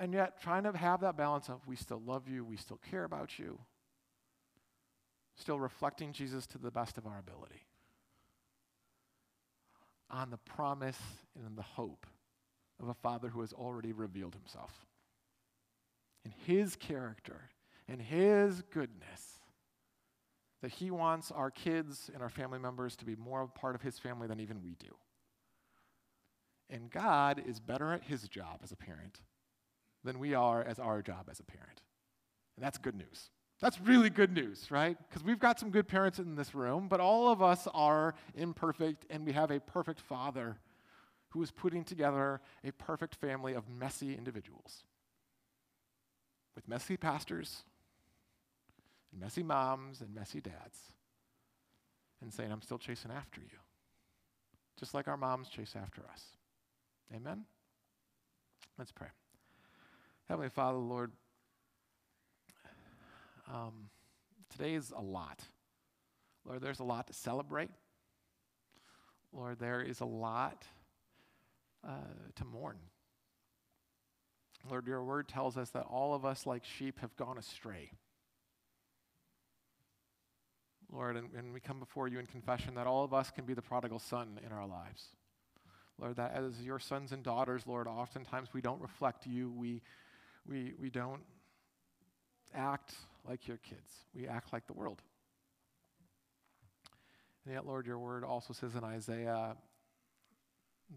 And 0.00 0.14
yet, 0.14 0.40
trying 0.40 0.62
to 0.62 0.72
have 0.72 1.02
that 1.02 1.18
balance 1.18 1.50
of 1.50 1.60
we 1.66 1.76
still 1.76 2.00
love 2.00 2.26
you, 2.26 2.42
we 2.42 2.56
still 2.56 2.80
care 2.90 3.04
about 3.04 3.38
you, 3.38 3.58
still 5.36 5.60
reflecting 5.60 6.12
Jesus 6.12 6.46
to 6.48 6.58
the 6.58 6.70
best 6.70 6.96
of 6.96 7.06
our 7.06 7.18
ability 7.18 7.66
on 10.10 10.30
the 10.30 10.38
promise 10.38 10.98
and 11.36 11.46
in 11.46 11.54
the 11.54 11.62
hope 11.62 12.06
of 12.80 12.88
a 12.88 12.94
Father 12.94 13.28
who 13.28 13.42
has 13.42 13.52
already 13.52 13.92
revealed 13.92 14.34
himself 14.34 14.86
in 16.24 16.32
his 16.46 16.76
character 16.76 17.50
and 17.86 18.00
his 18.00 18.62
goodness 18.72 19.40
that 20.62 20.72
he 20.72 20.90
wants 20.90 21.30
our 21.30 21.50
kids 21.50 22.10
and 22.12 22.22
our 22.22 22.28
family 22.28 22.58
members 22.58 22.96
to 22.96 23.04
be 23.04 23.16
more 23.16 23.42
a 23.42 23.46
part 23.48 23.74
of 23.74 23.82
his 23.82 23.98
family 23.98 24.26
than 24.26 24.40
even 24.40 24.62
we 24.62 24.74
do. 24.74 24.94
And 26.68 26.90
God 26.90 27.42
is 27.46 27.60
better 27.60 27.92
at 27.92 28.04
his 28.04 28.28
job 28.28 28.60
as 28.62 28.72
a 28.72 28.76
parent 28.76 29.20
than 30.04 30.18
we 30.18 30.34
are 30.34 30.62
as 30.62 30.78
our 30.78 31.02
job 31.02 31.28
as 31.30 31.40
a 31.40 31.44
parent. 31.44 31.82
And 32.56 32.64
that's 32.64 32.78
good 32.78 32.94
news. 32.94 33.30
That's 33.60 33.80
really 33.80 34.08
good 34.08 34.32
news, 34.32 34.70
right? 34.70 34.96
Because 35.08 35.22
we've 35.22 35.38
got 35.38 35.60
some 35.60 35.70
good 35.70 35.86
parents 35.86 36.18
in 36.18 36.34
this 36.34 36.54
room, 36.54 36.88
but 36.88 36.98
all 36.98 37.28
of 37.28 37.42
us 37.42 37.68
are 37.74 38.14
imperfect, 38.34 39.04
and 39.10 39.26
we 39.26 39.32
have 39.32 39.50
a 39.50 39.60
perfect 39.60 40.00
father 40.00 40.56
who 41.28 41.42
is 41.42 41.50
putting 41.50 41.84
together 41.84 42.40
a 42.64 42.72
perfect 42.72 43.14
family 43.14 43.52
of 43.54 43.68
messy 43.68 44.14
individuals 44.14 44.84
with 46.54 46.68
messy 46.68 46.96
pastors, 46.96 47.62
and 49.12 49.20
messy 49.20 49.42
moms, 49.42 50.00
and 50.00 50.14
messy 50.14 50.40
dads, 50.40 50.78
and 52.20 52.32
saying, 52.32 52.50
I'm 52.50 52.62
still 52.62 52.78
chasing 52.78 53.10
after 53.10 53.40
you, 53.40 53.58
just 54.78 54.94
like 54.94 55.06
our 55.06 55.16
moms 55.16 55.48
chase 55.48 55.74
after 55.80 56.02
us. 56.12 56.24
Amen? 57.14 57.44
Let's 58.78 58.92
pray. 58.92 59.08
Heavenly 60.30 60.48
Father, 60.48 60.78
Lord, 60.78 61.10
um, 63.52 63.90
today 64.48 64.74
is 64.74 64.92
a 64.96 65.00
lot. 65.00 65.40
Lord, 66.44 66.60
there's 66.60 66.78
a 66.78 66.84
lot 66.84 67.08
to 67.08 67.12
celebrate. 67.12 67.68
Lord, 69.32 69.58
there 69.58 69.82
is 69.82 69.98
a 69.98 70.04
lot 70.04 70.68
uh, 71.84 72.12
to 72.36 72.44
mourn. 72.44 72.76
Lord, 74.70 74.86
your 74.86 75.02
word 75.02 75.26
tells 75.26 75.56
us 75.56 75.70
that 75.70 75.82
all 75.90 76.14
of 76.14 76.24
us, 76.24 76.46
like 76.46 76.64
sheep, 76.64 77.00
have 77.00 77.16
gone 77.16 77.36
astray. 77.36 77.90
Lord, 80.92 81.16
and, 81.16 81.30
and 81.36 81.52
we 81.52 81.58
come 81.58 81.80
before 81.80 82.06
you 82.06 82.20
in 82.20 82.26
confession 82.26 82.76
that 82.76 82.86
all 82.86 83.02
of 83.02 83.12
us 83.12 83.32
can 83.32 83.46
be 83.46 83.54
the 83.54 83.62
prodigal 83.62 83.98
son 83.98 84.38
in 84.46 84.52
our 84.52 84.68
lives. 84.68 85.06
Lord, 85.98 86.14
that 86.14 86.36
as 86.36 86.62
your 86.62 86.78
sons 86.78 87.10
and 87.10 87.24
daughters, 87.24 87.66
Lord, 87.66 87.88
oftentimes 87.88 88.50
we 88.54 88.60
don't 88.60 88.80
reflect 88.80 89.26
you. 89.26 89.50
We, 89.50 89.82
we, 90.50 90.72
we 90.78 90.90
don't 90.90 91.22
act 92.54 92.94
like 93.26 93.46
your 93.46 93.58
kids. 93.58 93.90
We 94.14 94.26
act 94.26 94.52
like 94.52 94.66
the 94.66 94.72
world. 94.72 95.00
And 97.44 97.54
yet, 97.54 97.66
Lord, 97.66 97.86
your 97.86 97.98
word 97.98 98.24
also 98.24 98.52
says 98.52 98.74
in 98.74 98.84
Isaiah 98.84 99.56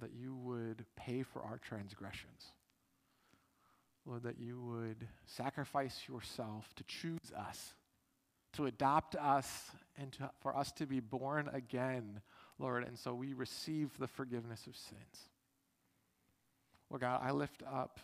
that 0.02 0.12
you 0.14 0.36
would 0.36 0.86
pay 0.96 1.22
for 1.22 1.42
our 1.44 1.60
transgressions. 1.60 2.48
Lord, 4.06 4.24
that 4.24 4.40
you 4.40 4.60
would 4.60 5.08
sacrifice 5.26 6.02
yourself 6.10 6.68
to 6.76 6.84
choose 6.86 7.32
us, 7.38 7.74
to 8.54 8.66
adopt 8.66 9.16
us, 9.16 9.72
and 9.98 10.12
to, 10.14 10.30
for 10.42 10.58
us 10.58 10.72
to 10.74 10.86
be 10.86 11.00
born 11.00 11.50
again, 11.54 12.20
Lord. 12.60 12.86
And 12.86 12.98
so 12.98 13.14
we 13.14 13.34
receive 13.34 13.92
the 14.00 14.08
forgiveness 14.08 14.68
of 14.68 14.76
sins. 14.76 15.30
Lord 16.90 17.02
God, 17.02 17.22
I 17.24 17.32
lift 17.32 17.64
up 17.72 18.00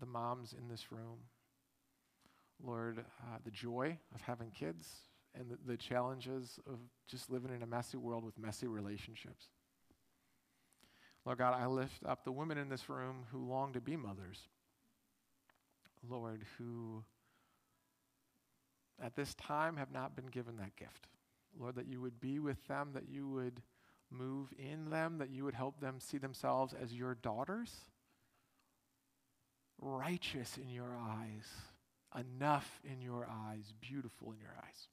the 0.00 0.06
moms 0.06 0.54
in 0.58 0.68
this 0.68 0.90
room. 0.90 1.18
Lord, 2.62 2.98
uh, 2.98 3.38
the 3.44 3.50
joy 3.50 3.98
of 4.14 4.20
having 4.20 4.50
kids 4.50 4.88
and 5.34 5.50
the, 5.50 5.58
the 5.66 5.76
challenges 5.76 6.58
of 6.66 6.78
just 7.08 7.30
living 7.30 7.54
in 7.54 7.62
a 7.62 7.66
messy 7.66 7.96
world 7.96 8.24
with 8.24 8.38
messy 8.38 8.66
relationships. 8.66 9.48
Lord 11.24 11.38
God, 11.38 11.54
I 11.54 11.66
lift 11.66 12.04
up 12.04 12.24
the 12.24 12.32
women 12.32 12.58
in 12.58 12.68
this 12.68 12.88
room 12.88 13.24
who 13.30 13.46
long 13.46 13.72
to 13.74 13.80
be 13.80 13.96
mothers. 13.96 14.48
Lord, 16.08 16.44
who 16.58 17.04
at 19.02 19.14
this 19.16 19.34
time 19.34 19.76
have 19.76 19.92
not 19.92 20.16
been 20.16 20.26
given 20.26 20.56
that 20.56 20.76
gift. 20.76 21.08
Lord, 21.58 21.76
that 21.76 21.86
you 21.86 22.00
would 22.00 22.20
be 22.20 22.38
with 22.38 22.66
them, 22.68 22.90
that 22.94 23.08
you 23.08 23.28
would 23.28 23.62
move 24.10 24.52
in 24.58 24.90
them, 24.90 25.18
that 25.18 25.30
you 25.30 25.44
would 25.44 25.54
help 25.54 25.80
them 25.80 26.00
see 26.00 26.18
themselves 26.18 26.74
as 26.80 26.92
your 26.92 27.14
daughters, 27.14 27.72
righteous 29.80 30.56
in 30.56 30.68
your 30.68 30.96
eyes 30.98 31.46
enough 32.18 32.80
in 32.84 33.00
your 33.00 33.28
eyes, 33.48 33.72
beautiful 33.80 34.32
in 34.32 34.38
your 34.38 34.54
eyes. 34.64 34.88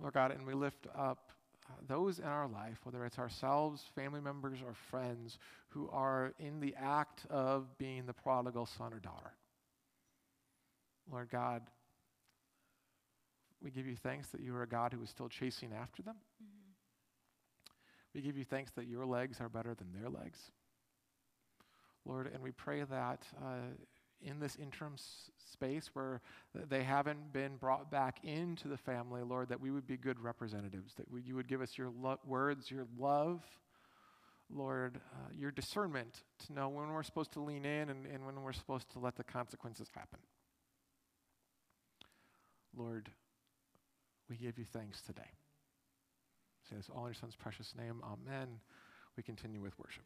Lord 0.00 0.14
God, 0.14 0.32
and 0.32 0.46
we 0.46 0.54
lift 0.54 0.86
up 0.96 1.32
uh, 1.68 1.74
those 1.86 2.18
in 2.18 2.24
our 2.24 2.48
life, 2.48 2.78
whether 2.84 3.04
it's 3.04 3.18
ourselves, 3.18 3.84
family 3.94 4.20
members, 4.20 4.58
or 4.64 4.74
friends, 4.90 5.38
who 5.68 5.88
are 5.90 6.32
in 6.38 6.60
the 6.60 6.74
act 6.76 7.24
of 7.30 7.78
being 7.78 8.06
the 8.06 8.12
prodigal 8.12 8.66
son 8.66 8.92
or 8.92 8.98
daughter. 8.98 9.32
Lord 11.10 11.30
God, 11.30 11.62
we 13.62 13.70
give 13.70 13.86
you 13.86 13.96
thanks 13.96 14.28
that 14.28 14.40
you 14.40 14.56
are 14.56 14.62
a 14.62 14.68
God 14.68 14.92
who 14.92 15.02
is 15.02 15.10
still 15.10 15.28
chasing 15.28 15.70
after 15.72 16.02
them. 16.02 16.16
Mm-hmm. 16.42 16.72
We 18.14 18.22
give 18.22 18.36
you 18.36 18.44
thanks 18.44 18.72
that 18.72 18.86
your 18.86 19.06
legs 19.06 19.40
are 19.40 19.48
better 19.48 19.74
than 19.74 19.92
their 19.92 20.10
legs. 20.10 20.38
Lord, 22.04 22.30
and 22.32 22.42
we 22.42 22.50
pray 22.50 22.82
that 22.82 23.26
uh, 23.40 23.74
in 24.24 24.40
this 24.40 24.56
interim 24.56 24.94
space 25.52 25.90
where 25.94 26.20
they 26.54 26.82
haven't 26.82 27.32
been 27.32 27.56
brought 27.56 27.90
back 27.90 28.18
into 28.24 28.68
the 28.68 28.76
family, 28.76 29.22
Lord, 29.22 29.48
that 29.48 29.60
we 29.60 29.70
would 29.70 29.86
be 29.86 29.96
good 29.96 30.20
representatives, 30.20 30.94
that 30.94 31.10
we, 31.10 31.22
you 31.22 31.34
would 31.34 31.48
give 31.48 31.60
us 31.60 31.76
your 31.76 31.90
lo- 31.90 32.18
words, 32.24 32.70
your 32.70 32.86
love, 32.98 33.44
Lord, 34.50 35.00
uh, 35.14 35.30
your 35.36 35.50
discernment 35.50 36.22
to 36.46 36.52
know 36.52 36.68
when 36.68 36.90
we're 36.92 37.02
supposed 37.02 37.32
to 37.32 37.40
lean 37.40 37.64
in 37.64 37.88
and, 37.88 38.06
and 38.06 38.26
when 38.26 38.42
we're 38.42 38.52
supposed 38.52 38.90
to 38.92 38.98
let 38.98 39.16
the 39.16 39.24
consequences 39.24 39.88
happen. 39.94 40.18
Lord, 42.76 43.10
we 44.28 44.36
give 44.36 44.58
you 44.58 44.64
thanks 44.64 45.02
today. 45.02 45.30
Say 46.68 46.76
this 46.76 46.88
all 46.88 47.02
in 47.02 47.08
your 47.08 47.14
son's 47.14 47.36
precious 47.36 47.74
name. 47.76 48.02
Amen. 48.04 48.48
We 49.16 49.22
continue 49.22 49.60
with 49.60 49.78
worship. 49.78 50.04